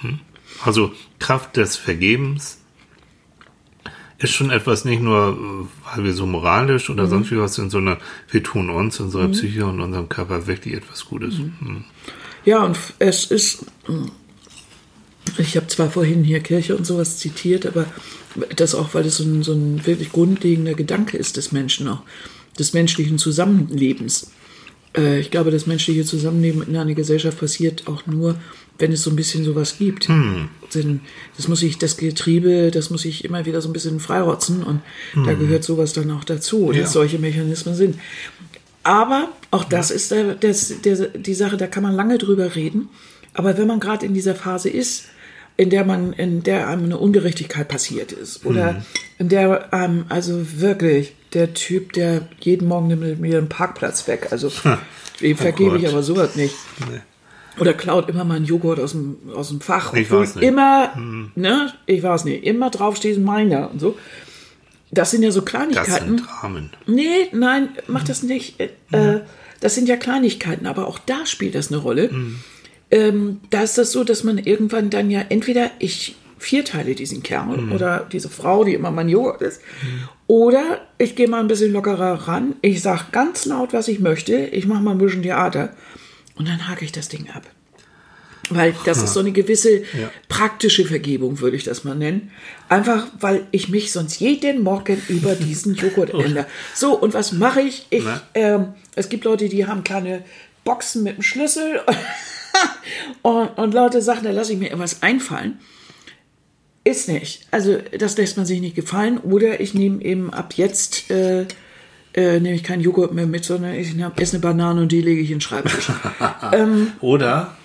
Hm? 0.01 0.19
Also 0.63 0.93
Kraft 1.19 1.57
des 1.57 1.75
Vergebens, 1.75 2.59
ist 4.17 4.31
schon 4.31 4.49
etwas 4.49 4.85
nicht 4.85 5.01
nur, 5.01 5.37
äh, 5.37 5.95
weil 5.95 6.03
wir 6.05 6.13
so 6.13 6.25
moralisch 6.25 6.89
oder 6.89 7.07
sonst 7.07 7.31
wie 7.31 7.37
was 7.37 7.55
sind, 7.55 7.69
sondern 7.69 7.97
wir 8.31 8.43
tun 8.43 8.69
uns, 8.69 8.99
unserer 8.99 9.27
Psyche 9.29 9.65
und 9.65 9.81
unserem 9.81 10.09
Körper 10.09 10.47
wirklich 10.47 10.75
etwas 10.75 11.05
Gutes. 11.05 11.35
Mhm. 11.37 11.83
Ja, 12.45 12.63
und 12.63 12.77
es 12.99 13.25
ist, 13.25 13.65
ich 15.37 15.57
habe 15.57 15.67
zwar 15.67 15.89
vorhin 15.89 16.23
hier 16.23 16.39
Kirche 16.39 16.75
und 16.75 16.85
sowas 16.85 17.17
zitiert, 17.17 17.65
aber 17.65 17.87
das 18.55 18.75
auch, 18.75 18.93
weil 18.93 19.03
das 19.03 19.17
so 19.17 19.23
ein, 19.23 19.43
so 19.43 19.53
ein 19.53 19.85
wirklich 19.85 20.11
grundlegender 20.11 20.75
Gedanke 20.75 21.17
ist 21.17 21.37
des 21.37 21.51
Menschen 21.51 21.87
auch, 21.87 22.03
des 22.57 22.73
menschlichen 22.73 23.17
Zusammenlebens. 23.17 24.31
Äh, 24.97 25.19
ich 25.19 25.31
glaube, 25.31 25.51
das 25.51 25.65
menschliche 25.67 26.03
Zusammenleben 26.05 26.63
in 26.67 26.75
einer 26.75 26.93
Gesellschaft 26.93 27.39
passiert 27.39 27.87
auch 27.87 28.05
nur, 28.05 28.35
wenn 28.77 28.91
es 28.91 29.03
so 29.03 29.09
ein 29.09 29.15
bisschen 29.15 29.43
sowas 29.45 29.77
gibt. 29.77 30.07
Denn 30.73 30.99
das 31.37 31.47
muss 31.47 31.61
ich, 31.63 31.77
das 31.77 31.95
Getriebe, 31.97 32.71
das 32.71 32.89
muss 32.89 33.05
ich 33.05 33.23
immer 33.23 33.45
wieder 33.45 33.61
so 33.61 33.69
ein 33.69 33.73
bisschen 33.73 33.99
freirotzen 33.99 34.63
und 34.63 34.81
da 35.25 35.33
gehört 35.33 35.63
sowas 35.63 35.93
dann 35.93 36.11
auch 36.11 36.23
dazu, 36.23 36.67
dass 36.69 36.77
Ja. 36.77 36.87
solche 36.87 37.19
Mechanismen 37.19 37.75
sind. 37.75 37.95
Aber 38.83 39.29
auch 39.51 39.63
das 39.63 39.91
ist 39.91 40.11
der, 40.11 40.35
das, 40.35 40.81
der, 40.83 40.95
die 41.07 41.33
Sache, 41.33 41.57
da 41.57 41.67
kann 41.67 41.83
man 41.83 41.95
lange 41.95 42.17
drüber 42.17 42.55
reden. 42.55 42.89
Aber 43.33 43.57
wenn 43.57 43.67
man 43.67 43.79
gerade 43.79 44.05
in 44.05 44.13
dieser 44.13 44.35
Phase 44.35 44.69
ist, 44.69 45.05
in 45.57 45.69
der 45.69 45.85
man, 45.85 46.13
in 46.13 46.43
der 46.43 46.67
einem 46.67 46.85
eine 46.85 46.97
Ungerechtigkeit 46.97 47.67
passiert 47.67 48.11
ist, 48.11 48.45
oder 48.45 48.83
in 49.17 49.29
der 49.29 49.73
einem, 49.73 50.05
also 50.09 50.59
wirklich, 50.59 51.15
der 51.33 51.53
Typ, 51.53 51.93
der 51.93 52.27
jeden 52.39 52.67
Morgen 52.67 52.87
nimmt 52.87 53.19
mir 53.19 53.37
einen 53.37 53.49
Parkplatz 53.49 54.07
weg, 54.07 54.27
also 54.31 54.51
dem 55.21 55.37
vergebe 55.37 55.77
ich 55.77 55.83
Gott. 55.83 55.93
aber 55.93 56.03
sowas 56.03 56.35
nicht. 56.35 56.55
Nee. 56.91 56.99
Oder 57.59 57.73
klaut 57.73 58.09
immer 58.09 58.25
meinen 58.25 58.43
Joghurt 58.45 58.79
aus 58.79 58.91
dem, 58.91 59.17
aus 59.33 59.47
dem 59.47 59.61
Fach. 59.61 59.93
Ich 59.93 60.11
weiß 60.11 60.35
nicht. 60.35 60.43
Immer, 60.43 60.93
ne, 61.35 61.73
ich 61.85 62.03
weiß 62.03 62.25
nicht, 62.25 62.43
immer 62.43 62.69
draufsteht 62.69 63.17
meiner 63.19 63.71
und 63.71 63.79
so. 63.79 63.97
Das 64.91 65.11
sind 65.11 65.23
ja 65.23 65.31
so 65.31 65.39
Das 65.41 65.49
Kleinigkeiten. 65.49 66.17
sind 66.17 66.27
Dramen. 66.27 66.69
Nee, 66.85 67.29
nein, 67.31 67.69
mach 67.87 68.03
das 68.03 68.23
nicht. 68.23 68.59
Äh, 68.59 68.69
äh, 68.91 69.21
das 69.61 69.75
sind 69.75 69.87
ja 69.87 69.95
Kleinigkeiten, 69.95 70.67
aber 70.67 70.87
auch 70.87 70.99
da 70.99 71.25
spielt 71.25 71.55
das 71.55 71.71
eine 71.71 71.77
Rolle. 71.77 72.09
Ähm, 72.95 73.41
da 73.49 73.63
ist 73.63 73.77
das 73.77 73.91
so, 73.91 74.05
dass 74.05 74.23
man 74.23 74.37
irgendwann 74.37 74.89
dann 74.89 75.11
ja 75.11 75.21
entweder 75.27 75.69
ich 75.79 76.15
vierteile 76.37 76.95
diesen 76.95 77.23
Kerl 77.23 77.71
oder 77.73 78.07
diese 78.11 78.29
Frau, 78.29 78.63
die 78.63 78.73
immer 78.73 78.91
mein 78.91 79.09
Joghurt 79.09 79.41
ist, 79.41 79.61
oder 80.27 80.81
ich 80.97 81.15
gehe 81.15 81.27
mal 81.27 81.41
ein 81.41 81.47
bisschen 81.47 81.73
lockerer 81.73 82.27
ran. 82.27 82.55
Ich 82.61 82.81
sag 82.81 83.11
ganz 83.11 83.45
laut, 83.45 83.73
was 83.73 83.87
ich 83.89 83.99
möchte. 83.99 84.35
Ich 84.37 84.65
mache 84.65 84.81
mal 84.81 84.91
ein 84.91 84.97
bisschen 84.97 85.23
Theater 85.23 85.73
und 86.35 86.47
dann 86.47 86.69
hake 86.69 86.85
ich 86.85 86.91
das 86.93 87.09
Ding 87.09 87.29
ab. 87.31 87.43
Weil 88.51 88.75
das 88.85 89.01
ist 89.01 89.13
so 89.13 89.21
eine 89.21 89.31
gewisse 89.31 89.77
Ja. 89.79 90.11
praktische 90.29 90.85
Vergebung, 90.85 91.41
würde 91.41 91.57
ich 91.57 91.63
das 91.63 91.83
mal 91.83 91.95
nennen. 91.95 92.31
Einfach, 92.69 93.07
weil 93.19 93.47
ich 93.51 93.69
mich 93.69 93.91
sonst 93.91 94.19
jeden 94.19 94.61
Morgen 94.63 95.01
über 95.09 95.33
diesen 95.47 95.73
Joghurt 95.75 96.11
ändere. 96.13 96.45
So, 96.75 96.97
und 96.97 97.13
was 97.13 97.31
mache 97.33 97.61
ich? 97.61 97.87
ich 97.89 98.05
ähm, 98.35 98.67
es 98.95 99.09
gibt 99.09 99.25
Leute, 99.25 99.49
die 99.49 99.65
haben 99.65 99.83
kleine 99.83 100.23
Boxen 100.63 101.03
mit 101.03 101.17
dem 101.17 101.23
Schlüssel 101.23 101.81
und, 103.21 103.47
und 103.57 103.73
Leute 103.73 104.01
sagen, 104.01 104.21
da 104.23 104.31
lasse 104.31 104.53
ich 104.53 104.59
mir 104.59 104.65
irgendwas 104.67 105.01
einfallen. 105.03 105.59
Ist 106.83 107.07
nicht. 107.07 107.47
Also 107.51 107.77
das 107.97 108.15
lässt 108.17 108.37
man 108.37 108.45
sich 108.45 108.61
nicht 108.61 108.75
gefallen. 108.75 109.17
Oder 109.17 109.59
ich 109.59 109.73
nehme 109.73 110.03
eben 110.03 110.31
ab 110.31 110.53
jetzt, 110.55 111.09
äh, 111.09 111.47
äh, 112.13 112.39
nehme 112.39 112.55
ich 112.55 112.63
keinen 112.63 112.81
Joghurt 112.81 113.13
mehr 113.13 113.25
mit, 113.25 113.43
sondern 113.43 113.73
ich 113.73 113.95
esse 114.17 114.33
eine 114.33 114.39
Banane 114.41 114.81
und 114.81 114.91
die 114.91 115.01
lege 115.01 115.19
ich 115.21 115.29
in 115.31 115.37
den 115.37 115.41
Schreibtisch. 115.41 115.89
Oder, 117.01 117.55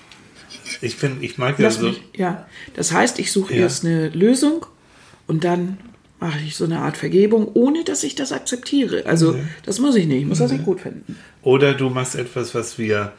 ich 0.80 0.96
bin, 0.98 1.18
ich 1.20 1.36
mag 1.38 1.56
Lass 1.58 1.76
so, 1.76 1.88
mich, 1.88 2.02
ja. 2.16 2.46
Das 2.74 2.92
heißt, 2.92 3.18
ich 3.18 3.30
suche 3.30 3.54
Ja. 3.54 3.60
erst 3.62 3.84
eine 3.84 4.08
Lösung 4.08 4.64
und 5.26 5.44
dann 5.44 5.78
mache 6.18 6.38
ich 6.46 6.56
so 6.56 6.64
eine 6.64 6.80
Art 6.80 6.96
Vergebung, 6.96 7.48
ohne 7.54 7.84
dass 7.84 8.02
ich 8.04 8.14
das 8.14 8.32
akzeptiere. 8.32 9.04
Also 9.06 9.36
das 9.64 9.78
muss 9.78 9.96
ich 9.96 10.06
nicht. 10.06 10.20
Ich 10.22 10.26
muss 10.26 10.38
das 10.38 10.52
nicht 10.52 10.64
gut 10.64 10.80
finden. 10.80 11.16
oder 11.42 11.74
du 11.74 11.88
machst 11.90 12.14
etwas, 12.14 12.54
was 12.54 12.78
wir 12.78 13.12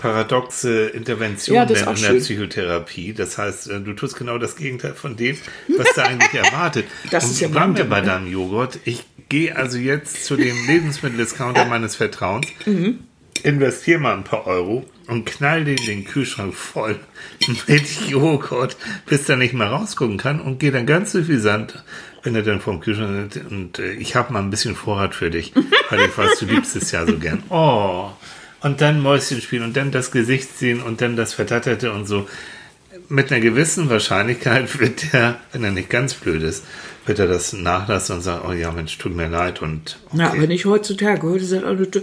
paradoxe 0.00 0.86
Intervention 0.88 1.54
Ja, 1.54 1.62
in 1.64 1.68
der 1.74 1.94
schön. 1.96 2.18
Psychotherapie. 2.20 3.12
Das 3.12 3.36
heißt, 3.36 3.68
äh, 3.68 3.80
du 3.80 3.92
tust 3.92 4.16
genau 4.16 4.38
das 4.38 4.56
Gegenteil 4.56 4.94
von 4.94 5.14
dem, 5.16 5.36
was 5.76 5.88
da 5.94 6.04
eigentlich 6.04 6.32
erwartet. 6.34 6.86
Das 7.10 7.24
Und 7.24 7.30
ist 7.32 7.40
ja 7.40 7.48
bleiben 7.48 7.76
wir 7.76 7.84
bei 7.84 8.00
ne? 8.00 8.06
deinem 8.06 8.26
Joghurt. 8.32 8.78
Ich 8.84 9.04
gehe 9.28 9.54
also 9.54 9.76
jetzt 9.76 10.24
zu 10.24 10.36
dem 10.36 10.56
Lebensmitteldiscounter 10.66 11.66
meines 11.66 11.96
Vertrauens, 11.96 12.46
Mhm. 12.66 13.00
investiere 13.42 13.98
mal 14.00 14.14
ein 14.14 14.24
paar 14.24 14.46
Euro 14.46 14.84
und 15.06 15.26
knall 15.26 15.64
den, 15.64 15.76
den 15.76 16.04
Kühlschrank 16.06 16.54
voll 16.54 16.98
mit 17.68 18.08
Joghurt, 18.08 18.76
bis 19.06 19.28
er 19.28 19.36
nicht 19.36 19.52
mehr 19.52 19.68
rausgucken 19.68 20.16
kann 20.16 20.40
und 20.40 20.58
gehe 20.60 20.72
dann 20.72 20.86
ganz 20.86 21.12
suffisant, 21.12 21.84
wenn 22.22 22.34
er 22.34 22.42
dann 22.42 22.60
vom 22.60 22.80
Kühlschrank 22.80 23.34
ist 23.36 23.44
und 23.50 23.78
äh, 23.78 23.92
ich 23.92 24.16
habe 24.16 24.32
mal 24.32 24.40
ein 24.40 24.50
bisschen 24.50 24.74
Vorrat 24.74 25.14
für 25.14 25.30
dich, 25.30 25.52
weil 25.90 26.00
ich 26.00 26.16
weiß, 26.16 26.38
du 26.38 26.46
liebst 26.46 26.74
es 26.76 26.90
ja 26.90 27.06
so 27.06 27.18
gern. 27.18 27.42
Oh, 27.50 28.10
und 28.62 28.80
dann 28.80 29.00
Mäuschen 29.00 29.40
spielen 29.40 29.62
und 29.64 29.76
dann 29.76 29.90
das 29.90 30.10
Gesicht 30.10 30.58
sehen 30.58 30.82
und 30.82 31.00
dann 31.00 31.16
das 31.16 31.34
Vertatterte 31.34 31.92
und 31.92 32.06
so. 32.06 32.28
Mit 33.08 33.30
einer 33.32 33.40
gewissen 33.40 33.88
Wahrscheinlichkeit 33.90 34.78
wird 34.80 35.12
er, 35.14 35.40
wenn 35.52 35.64
er 35.64 35.70
nicht 35.72 35.90
ganz 35.90 36.14
blöd 36.14 36.42
ist, 36.42 36.64
wird 37.06 37.18
er 37.18 37.26
das 37.26 37.52
nachlassen 37.52 38.16
und 38.16 38.22
sagen, 38.22 38.44
oh 38.48 38.52
ja, 38.52 38.70
Mensch, 38.70 38.98
tut 38.98 39.14
mir 39.14 39.28
leid 39.28 39.62
und 39.62 39.98
Na, 40.12 40.30
aber 40.30 40.46
nicht 40.46 40.64
heutzutage. 40.66 41.22
Heute 41.28 41.44
sagt 41.44 41.64
du, 41.94 42.02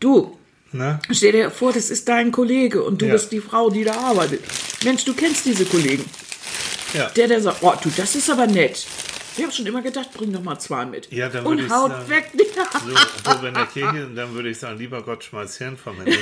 du, 0.00 0.38
ne? 0.72 1.00
stell 1.10 1.32
dir 1.32 1.50
vor, 1.50 1.72
das 1.72 1.90
ist 1.90 2.08
dein 2.08 2.32
Kollege 2.32 2.82
und 2.82 3.00
du 3.02 3.06
Ja. 3.06 3.12
bist 3.12 3.30
die 3.32 3.40
Frau, 3.40 3.70
die 3.70 3.84
da 3.84 3.94
arbeitet. 3.94 4.40
Mensch, 4.84 5.04
du 5.04 5.14
kennst 5.14 5.44
diese 5.46 5.64
Kollegen. 5.64 6.04
Ja. 6.94 7.10
Der, 7.16 7.28
der 7.28 7.40
sagt, 7.40 7.58
oh, 7.62 7.74
du, 7.82 7.90
das 7.96 8.14
ist 8.14 8.30
aber 8.30 8.46
nett. 8.46 8.86
Ich 9.38 9.44
habe 9.44 9.52
schon 9.52 9.66
immer 9.66 9.82
gedacht, 9.82 10.12
bring 10.14 10.32
doch 10.32 10.42
mal 10.42 10.58
zwei 10.58 10.84
mit. 10.84 11.10
Ja, 11.12 11.28
dann 11.28 11.44
würde 11.44 11.48
und 11.62 11.66
ich 11.66 11.72
haut 11.72 11.90
sagen- 11.92 12.08
weg. 12.10 12.30
So, 12.84 13.30
obwohl 13.30 13.48
in 13.48 13.54
der 13.54 13.66
Kirche 13.66 14.08
dann 14.14 14.34
würde 14.34 14.48
ich 14.50 14.58
sagen, 14.58 14.78
lieber 14.78 15.02
Gott, 15.02 15.22
schmeiß 15.24 15.58
Hirn 15.58 15.76
vom 15.76 15.96
Himmel, 15.96 16.18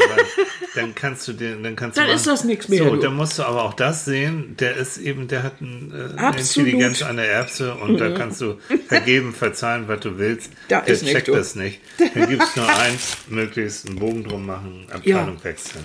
dann 0.74 0.94
kannst 0.94 1.26
du 1.29 1.33
den, 1.33 1.62
dann 1.62 1.74
kannst 1.76 1.96
Dann 1.98 2.07
du 2.07 2.12
ist 2.12 2.26
das 2.26 2.44
nix 2.44 2.68
mehr, 2.68 2.85
So, 2.85 2.90
du. 2.94 3.00
dann 3.02 3.14
musst 3.14 3.38
du 3.38 3.42
aber 3.44 3.64
auch 3.64 3.74
das 3.74 4.05
sehen, 4.05 4.57
der 4.59 4.76
ist 4.76 4.98
eben, 4.98 5.29
der 5.29 5.42
hat 5.42 5.61
ein, 5.61 5.92
äh, 6.16 6.18
eine. 6.20 6.37
Intelligenz 6.38 7.02
an 7.02 7.16
der 7.16 7.31
Erbse 7.31 7.74
und 7.74 7.98
da 7.98 8.11
kannst 8.11 8.40
du 8.42 8.59
vergeben, 8.87 9.33
verzeihen, 9.35 9.88
was 9.88 10.00
du 10.00 10.18
willst. 10.18 10.50
Da 10.68 10.81
der 10.83 10.96
checkt 11.00 11.29
das 11.29 11.55
nicht. 11.57 11.81
Dann 12.14 12.29
gibt 12.29 12.42
es 12.42 12.55
nur 12.57 12.68
eins, 12.68 13.16
möglichst 13.29 13.87
einen 13.87 13.98
Bogen 13.98 14.24
drum 14.24 14.46
machen, 14.46 14.87
Abteilung 14.92 15.37
Ja. 15.38 15.44
wechseln. 15.44 15.85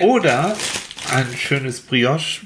Oder 0.00 0.56
ein 1.12 1.26
schönes 1.36 1.80
Brioche. 1.80 2.40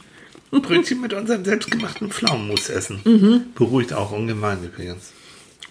Brötchen 0.51 1.01
mit 1.01 1.13
unserem 1.13 1.45
selbstgemachten 1.45 2.11
Pflaumenmus 2.11 2.69
essen. 2.69 3.01
Mhm. 3.05 3.45
Beruhigt 3.55 3.93
auch 3.93 4.11
ungemein 4.13 4.63
übrigens. 4.65 5.13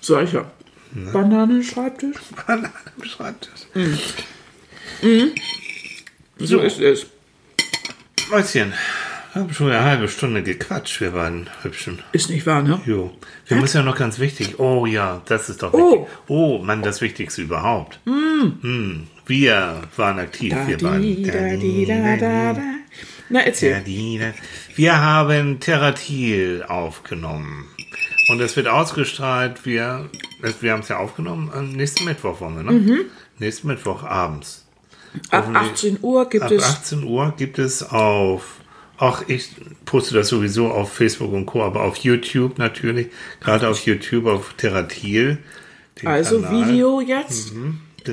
solcher. 0.02 0.52
Ne? 0.94 1.12
Bananenschreibtisch? 1.12 2.16
Banane 2.48 2.72
am 2.98 3.04
Schreibtisch. 3.04 3.68
So 6.40 6.60
ist 6.60 6.80
es. 6.80 7.06
Mäuschen, 8.32 8.74
wir 9.34 9.42
haben 9.42 9.54
schon 9.54 9.72
eine 9.72 9.84
halbe 9.84 10.08
Stunde 10.08 10.42
gequatscht, 10.44 11.02
wir 11.02 11.12
beiden 11.12 11.50
Hübschen. 11.62 12.00
Ist 12.14 12.30
nicht 12.30 12.46
wahr, 12.46 12.62
ne? 12.64 12.82
Jo. 12.86 13.12
Wir 13.48 13.58
müssen 13.58 13.78
ja 13.78 13.84
noch 13.84 13.98
ganz 13.98 14.20
wichtig. 14.20 14.60
Oh 14.60 14.86
ja, 14.86 15.22
das 15.26 15.50
ist 15.50 15.62
doch 15.64 15.74
Oh. 15.74 16.02
wichtig. 16.02 16.08
Oh, 16.28 16.58
Mann, 16.60 16.82
das 16.82 17.02
Wichtigste 17.02 17.42
überhaupt. 17.42 18.00
Mm. 18.06 19.04
Wir 19.26 19.84
waren 19.98 20.20
aktiv, 20.20 20.54
Da, 20.54 20.68
wir 20.68 20.78
beiden. 20.78 21.24
da, 21.24 21.56
di, 21.58 21.86
da, 21.86 22.16
da, 22.18 22.54
da. 22.54 22.62
Na, 23.30 23.42
erzähl. 23.42 23.84
Wir 24.76 24.98
haben 25.02 25.60
Terratil 25.60 26.64
aufgenommen. 26.68 27.68
Und 28.30 28.40
es 28.42 28.56
wird 28.56 28.68
ausgestrahlt, 28.68 29.66
wir, 29.66 30.10
wir 30.62 30.72
haben 30.72 30.82
es 30.82 30.88
ja 30.90 30.98
aufgenommen, 30.98 31.52
am 31.54 31.72
nächsten 31.72 32.06
Mittwoch 32.06 32.40
wollen 32.42 32.58
wir, 32.58 32.64
ne? 32.64 32.72
Mhm. 32.72 33.00
Nächsten 33.40 33.68
Mittwoch 33.68 34.04
abends. 34.04 34.68
Ab 35.32 35.46
Hoffentlich- 35.48 35.72
18 35.74 35.98
Uhr 36.02 36.30
gibt 36.30 36.44
Ab 36.44 36.52
es 36.52 36.64
18 36.64 37.04
Uhr 37.04 37.34
gibt 37.38 37.58
es 37.58 37.82
auf, 37.90 38.44
auch 38.98 39.24
ich 39.28 39.50
poste 39.86 40.14
das 40.16 40.28
sowieso 40.28 40.70
auf 40.72 40.94
Facebook 40.94 41.32
und 41.34 41.48
Co., 41.48 41.64
aber 41.64 41.82
auf 41.82 41.98
YouTube 41.98 42.60
natürlich, 42.60 43.08
gerade 43.40 43.68
auf 43.68 43.84
YouTube, 43.86 44.28
auf 44.28 44.54
Terratil. 44.54 45.40
also 46.06 46.42
Kanal. 46.42 46.68
Video 46.68 47.02
jetzt, 47.02 47.54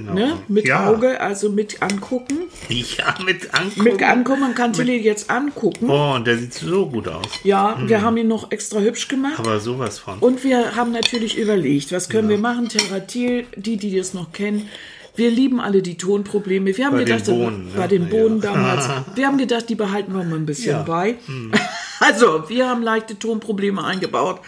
Genau. 0.01 0.13
ne? 0.15 0.39
Mit 0.49 0.67
ja. 0.67 0.89
Auge, 0.89 1.21
also 1.21 1.51
mit 1.51 1.83
angucken. 1.83 2.39
Ja, 2.69 3.15
mit 3.25 3.55
angucken. 3.55 3.83
Mit 3.85 4.03
angucken, 4.03 4.41
man 4.41 4.55
kann 4.55 4.73
Tilly 4.73 4.99
jetzt 4.99 5.31
angucken. 5.31 5.89
Oh, 5.89 6.13
und 6.15 6.27
der 6.27 6.39
sieht 6.39 6.55
so 6.55 6.87
gut 6.87 7.09
aus. 7.09 7.27
Ja, 7.45 7.79
wir 7.87 8.03
haben 8.03 8.17
ihn 8.17 8.29
noch 8.29 8.51
extra 8.51 8.81
hübsch 8.81 9.09
gemacht. 9.09 9.39
Aber 9.39 9.59
sowas 9.61 9.99
von. 9.99 10.19
Und 10.19 10.45
wir 10.45 10.77
haben 10.77 10.93
natürlich 10.93 11.39
überlegt, 11.39 11.93
was 11.93 12.09
können 12.09 12.29
wir 12.29 12.39
machen? 12.39 12.69
Terratil, 12.69 13.47
die, 13.57 13.77
die 13.77 13.97
das 13.97 14.13
noch 14.15 14.33
kennen. 14.33 14.69
Wir 15.15 15.31
lieben 15.31 15.61
alle 15.61 15.81
die 15.81 15.97
Tonprobleme. 15.97 16.77
Wir 16.77 16.85
haben 16.85 16.93
Bei 16.93 17.05
den 17.05 17.17
gedacht, 17.17 17.25
Bohnen, 17.31 17.69
bei 17.75 17.83
ne? 17.85 17.89
den 17.89 18.09
Bohnen 18.11 18.43
Ja. 18.43 18.53
damals, 18.53 18.89
wir 19.15 19.27
haben 19.27 19.39
gedacht, 19.39 19.67
die 19.71 19.75
behalten 19.75 20.13
wir 20.13 20.23
mal 20.25 20.37
ein 20.37 20.45
bisschen 20.45 20.73
Ja. 20.73 20.83
bei. 20.83 21.15
Also, 22.01 22.49
wir 22.49 22.69
haben 22.69 22.83
leichte 22.83 23.19
Tonprobleme 23.19 23.83
eingebaut. 23.83 24.41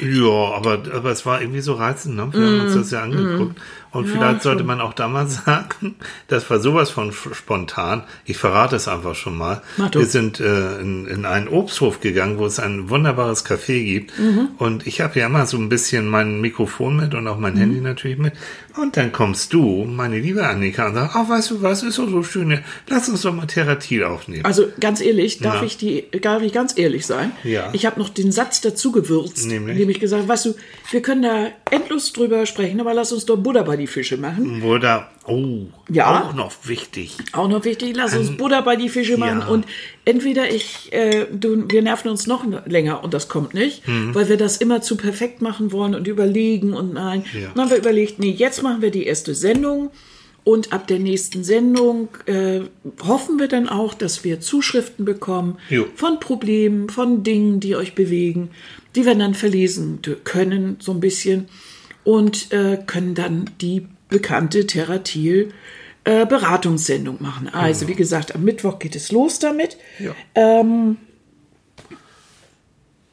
Ja, 0.00 0.54
aber, 0.54 0.82
aber 0.92 1.10
es 1.10 1.24
war 1.26 1.40
irgendwie 1.40 1.60
so 1.60 1.74
reizend, 1.74 2.16
ne? 2.16 2.28
Wir 2.32 2.46
haben 2.46 2.60
uns 2.60 2.74
das 2.74 2.90
ja 2.90 3.02
angeguckt. 3.02 3.56
Und 3.92 4.08
vielleicht 4.08 4.42
sollte 4.42 4.62
man 4.62 4.80
auch 4.82 4.92
da 4.92 5.08
mal 5.08 5.26
sagen, 5.28 5.94
das 6.28 6.50
war 6.50 6.58
sowas 6.60 6.90
von 6.90 7.12
spontan. 7.12 8.02
Ich 8.26 8.36
verrate 8.36 8.76
es 8.76 8.88
einfach 8.88 9.14
schon 9.14 9.38
mal. 9.38 9.62
Wir 9.92 10.04
sind 10.04 10.38
äh, 10.38 10.78
in, 10.80 11.06
in 11.06 11.24
einen 11.24 11.48
Obsthof 11.48 12.00
gegangen, 12.00 12.36
wo 12.38 12.44
es 12.44 12.58
ein 12.58 12.90
wunderbares 12.90 13.46
Café 13.46 13.82
gibt. 13.84 14.12
Und 14.58 14.86
ich 14.86 15.00
habe 15.00 15.18
ja 15.18 15.26
immer 15.26 15.46
so 15.46 15.56
ein 15.56 15.68
bisschen 15.70 16.08
mein 16.08 16.40
Mikrofon 16.42 16.96
mit 16.96 17.14
und 17.14 17.26
auch 17.26 17.38
mein 17.38 17.56
Handy 17.56 17.80
natürlich 17.80 18.18
mit. 18.18 18.34
Und 18.76 18.98
dann 18.98 19.12
kommst 19.12 19.54
du, 19.54 19.84
meine 19.84 20.18
liebe 20.18 20.46
Annika, 20.46 20.88
und 20.88 20.94
sagst, 20.94 21.16
ach, 21.16 21.28
weißt 21.30 21.50
du 21.52 21.62
was, 21.62 21.82
ist 21.82 21.96
doch 21.98 22.10
so 22.10 22.22
schön. 22.22 22.58
Lass 22.88 23.08
uns 23.08 23.22
doch 23.22 23.32
mal 23.32 23.46
Theratil 23.46 24.04
aufnehmen. 24.04 24.44
Also, 24.44 24.66
ganz 24.78 25.00
ehrlich, 25.00 25.38
darf 25.38 25.56
Ja. 25.60 25.62
ich 25.62 25.78
die, 25.78 26.04
darf 26.20 26.42
ich 26.42 26.52
ganz 26.52 26.76
ehrlich 26.76 26.95
sein? 27.04 27.32
Ja. 27.44 27.68
Ich 27.74 27.84
habe 27.84 27.98
noch 28.00 28.08
den 28.08 28.30
Satz 28.32 28.60
dazu 28.62 28.92
gewürzt, 28.92 29.44
Nämlich? 29.46 29.76
nämlich 29.76 30.00
gesagt, 30.00 30.28
weißt 30.28 30.46
du, 30.46 30.54
wir 30.92 31.02
können 31.02 31.22
da 31.22 31.48
endlos 31.70 32.12
drüber 32.12 32.46
sprechen, 32.46 32.80
aber 32.80 32.94
lass 32.94 33.12
uns 33.12 33.26
doch 33.26 33.36
Buddha 33.36 33.62
bei 33.64 33.76
die 33.76 33.88
Fische 33.88 34.16
machen. 34.16 34.62
Oder, 34.62 35.10
oh, 35.26 35.66
Ja. 35.90 36.22
auch 36.28 36.34
noch 36.34 36.52
wichtig. 36.64 37.16
Auch 37.32 37.48
noch 37.48 37.64
wichtig, 37.64 37.94
lass 37.96 38.16
uns 38.16 38.36
Buddha 38.36 38.60
bei 38.60 38.76
die 38.76 38.88
Fische 38.88 39.18
machen 39.18 39.40
Ja. 39.40 39.48
und 39.48 39.66
entweder 40.04 40.48
ich, 40.48 40.92
äh, 40.92 41.26
du, 41.32 41.64
wir 41.68 41.82
nerven 41.82 42.08
uns 42.08 42.26
noch 42.28 42.44
länger 42.66 43.02
und 43.04 43.12
das 43.12 43.28
kommt 43.28 43.52
nicht, 43.52 43.86
Mhm. 43.88 44.14
weil 44.14 44.28
wir 44.28 44.36
das 44.36 44.56
immer 44.58 44.80
zu 44.80 44.96
perfekt 44.96 45.42
machen 45.42 45.72
wollen 45.72 45.94
und 45.96 46.06
überlegen 46.06 46.72
und 46.72 46.94
nein. 46.94 47.24
Ja. 47.34 47.48
Dann 47.54 47.64
haben 47.64 47.70
wir 47.70 47.78
überlegt, 47.78 48.20
nee, 48.20 48.30
jetzt 48.30 48.62
machen 48.62 48.80
wir 48.80 48.92
die 48.92 49.04
erste 49.04 49.34
Sendung 49.34 49.90
und 50.46 50.72
ab 50.72 50.86
der 50.86 51.00
nächsten 51.00 51.42
Sendung 51.42 52.08
äh, 52.26 52.60
hoffen 53.02 53.40
wir 53.40 53.48
dann 53.48 53.68
auch, 53.68 53.94
dass 53.94 54.22
wir 54.22 54.38
Zuschriften 54.38 55.04
bekommen 55.04 55.58
Jo. 55.68 55.86
von 55.96 56.20
Problemen, 56.20 56.88
von 56.88 57.24
Dingen, 57.24 57.58
die 57.58 57.74
euch 57.74 57.96
bewegen, 57.96 58.50
die 58.94 59.04
wir 59.04 59.16
dann 59.16 59.34
verlesen 59.34 59.98
können, 60.22 60.76
so 60.78 60.92
ein 60.92 61.00
bisschen 61.00 61.48
und 62.04 62.52
äh, 62.52 62.78
können 62.86 63.16
dann 63.16 63.50
die 63.60 63.88
bekannte 64.08 64.68
Theratil 64.68 65.52
äh, 66.04 66.24
Beratungssendung 66.24 67.16
machen. 67.18 67.48
Also, 67.48 67.88
wie 67.88 67.96
gesagt, 67.96 68.36
am 68.36 68.44
Mittwoch 68.44 68.78
geht 68.78 68.94
es 68.94 69.10
los 69.10 69.40
damit. 69.40 69.76
Ja. 69.98 70.14
Ähm, 70.36 70.96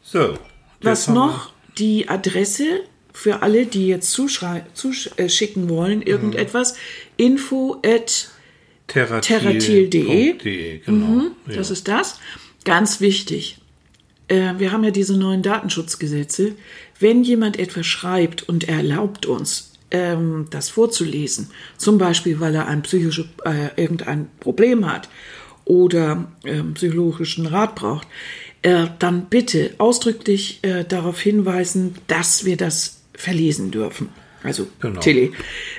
So. 0.03 0.37
was 0.83 1.07
noch? 1.07 1.51
Die 1.79 2.07
Adresse 2.09 2.81
für 3.13 3.43
alle, 3.43 3.67
die 3.67 3.87
jetzt 3.87 4.11
zuschicken 4.11 4.65
zusch 4.73 5.07
äh, 5.17 5.69
wollen, 5.69 6.01
irgendetwas. 6.01 6.75
Info 7.17 7.81
at 7.85 8.29
terratil.de. 8.87 10.79
genau. 10.79 11.05
Mhm, 11.05 11.31
ja. 11.47 11.55
Das 11.55 11.71
ist 11.71 11.87
das. 11.87 12.19
Ganz 12.65 13.01
wichtig. 13.01 13.57
Äh, 14.27 14.53
wir 14.57 14.71
haben 14.71 14.83
ja 14.83 14.91
diese 14.91 15.17
neuen 15.17 15.41
Datenschutzgesetze. 15.41 16.55
Wenn 16.99 17.23
jemand 17.23 17.59
etwas 17.59 17.85
schreibt 17.85 18.43
und 18.43 18.67
er 18.69 18.77
erlaubt 18.77 19.25
uns, 19.25 19.73
ähm, 19.91 20.47
das 20.49 20.69
vorzulesen, 20.69 21.49
zum 21.77 21.97
Beispiel, 21.97 22.39
weil 22.39 22.55
er 22.55 22.67
ein 22.67 22.81
psychische, 22.81 23.29
äh, 23.45 23.69
irgendein 23.81 24.29
Problem 24.39 24.91
hat 24.91 25.09
oder 25.65 26.31
ähm, 26.43 26.73
psychologischen 26.73 27.45
Rat 27.45 27.75
braucht, 27.75 28.07
äh, 28.63 28.87
dann 28.99 29.25
bitte 29.25 29.75
ausdrücklich 29.77 30.59
äh, 30.63 30.83
darauf 30.83 31.19
hinweisen, 31.19 31.95
dass 32.07 32.45
wir 32.45 32.57
das 32.57 33.01
verlesen 33.13 33.71
dürfen. 33.71 34.09
Also 34.43 34.67
Genau. 34.81 34.99
Tilly. 34.99 35.31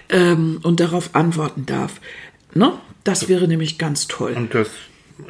Ähm, 0.09 0.61
und 0.63 0.81
darauf 0.81 1.11
antworten 1.15 1.67
darf. 1.67 2.01
Ne? 2.55 2.73
Das 3.05 3.29
wäre 3.29 3.47
nämlich 3.49 3.79
ganz 3.79 4.07
toll. 4.09 4.33
Und 4.37 4.55
das 4.55 4.69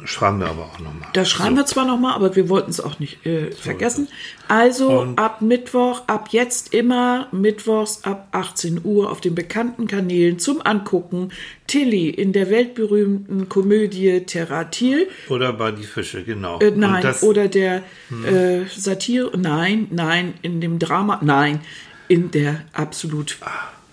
schreiben 0.05 0.39
wir 0.39 0.47
aber 0.47 0.63
auch 0.63 0.79
nochmal. 0.79 1.09
Das 1.13 1.29
schreiben 1.29 1.55
wir 1.57 1.65
zwar 1.65 1.85
nochmal, 1.85 2.13
aber 2.13 2.35
wir 2.35 2.49
wollten 2.49 2.71
es 2.71 2.79
auch 2.79 2.97
nicht 2.99 3.23
äh, 3.25 3.51
vergessen. 3.51 4.07
Also 4.47 5.01
Und- 5.01 5.19
ab 5.19 5.41
Mittwoch, 5.41 6.03
ab 6.07 6.29
jetzt 6.31 6.73
immer 6.73 7.27
mittwochs 7.31 8.03
ab 8.03 8.29
18 8.31 8.81
Uhr 8.83 9.11
auf 9.11 9.21
den 9.21 9.35
bekannten 9.35 9.87
Kanälen 9.87 10.39
zum 10.39 10.61
Angucken. 10.61 11.29
Tilly 11.67 12.09
in 12.09 12.31
der 12.33 12.49
weltberühmten 12.49 13.49
Komödie 13.49 14.21
Terratil. 14.21 15.07
Oder 15.29 15.51
bei 15.53 15.71
die 15.71 15.83
Fische, 15.83 16.23
genau. 16.23 16.59
Äh, 16.59 16.71
nein, 16.75 17.01
das, 17.03 17.21
oder 17.23 17.47
der 17.47 17.83
äh, 18.25 18.61
Satire. 18.75 19.31
Nein, 19.37 19.87
nein, 19.91 20.33
in 20.41 20.61
dem 20.61 20.79
Drama. 20.79 21.19
Nein, 21.23 21.59
in 22.07 22.31
der 22.31 22.61
absolut 22.73 23.37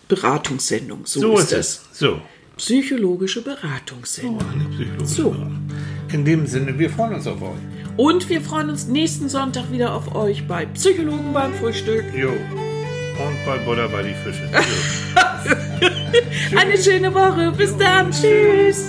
Beratungssendung. 0.09 1.07
So, 1.07 1.21
so 1.21 1.39
ist 1.39 1.53
es. 1.53 1.85
So. 1.93 2.21
Psychologische 2.57 3.43
Beratungssendung. 3.43 4.41
Eine 4.53 4.65
psychologische 4.65 5.15
So. 5.15 5.31
Beratung. 5.31 5.71
In 6.13 6.25
dem 6.25 6.47
Sinne, 6.47 6.79
wir 6.79 6.91
freuen 6.91 7.15
uns 7.15 7.27
auf 7.27 7.41
euch. 7.41 7.59
Und 7.97 8.29
wir 8.29 8.41
freuen 8.41 8.71
uns 8.71 8.87
nächsten 8.87 9.29
Sonntag 9.29 9.71
wieder 9.71 9.95
auf 9.95 10.15
euch 10.15 10.47
bei 10.47 10.67
Psychologen 10.67 11.33
beim 11.33 11.53
Frühstück. 11.55 12.05
Jo. 12.15 12.31
Und 12.31 13.47
bei 13.47 13.59
Buddha 13.59 13.87
bei 13.89 14.03
die 14.03 14.15
Fische. 14.15 14.49
Eine 16.57 16.79
schöne 16.79 17.13
Woche. 17.13 17.53
Bis 17.57 17.77
dann. 17.77 18.11
Tschüss. 18.11 18.89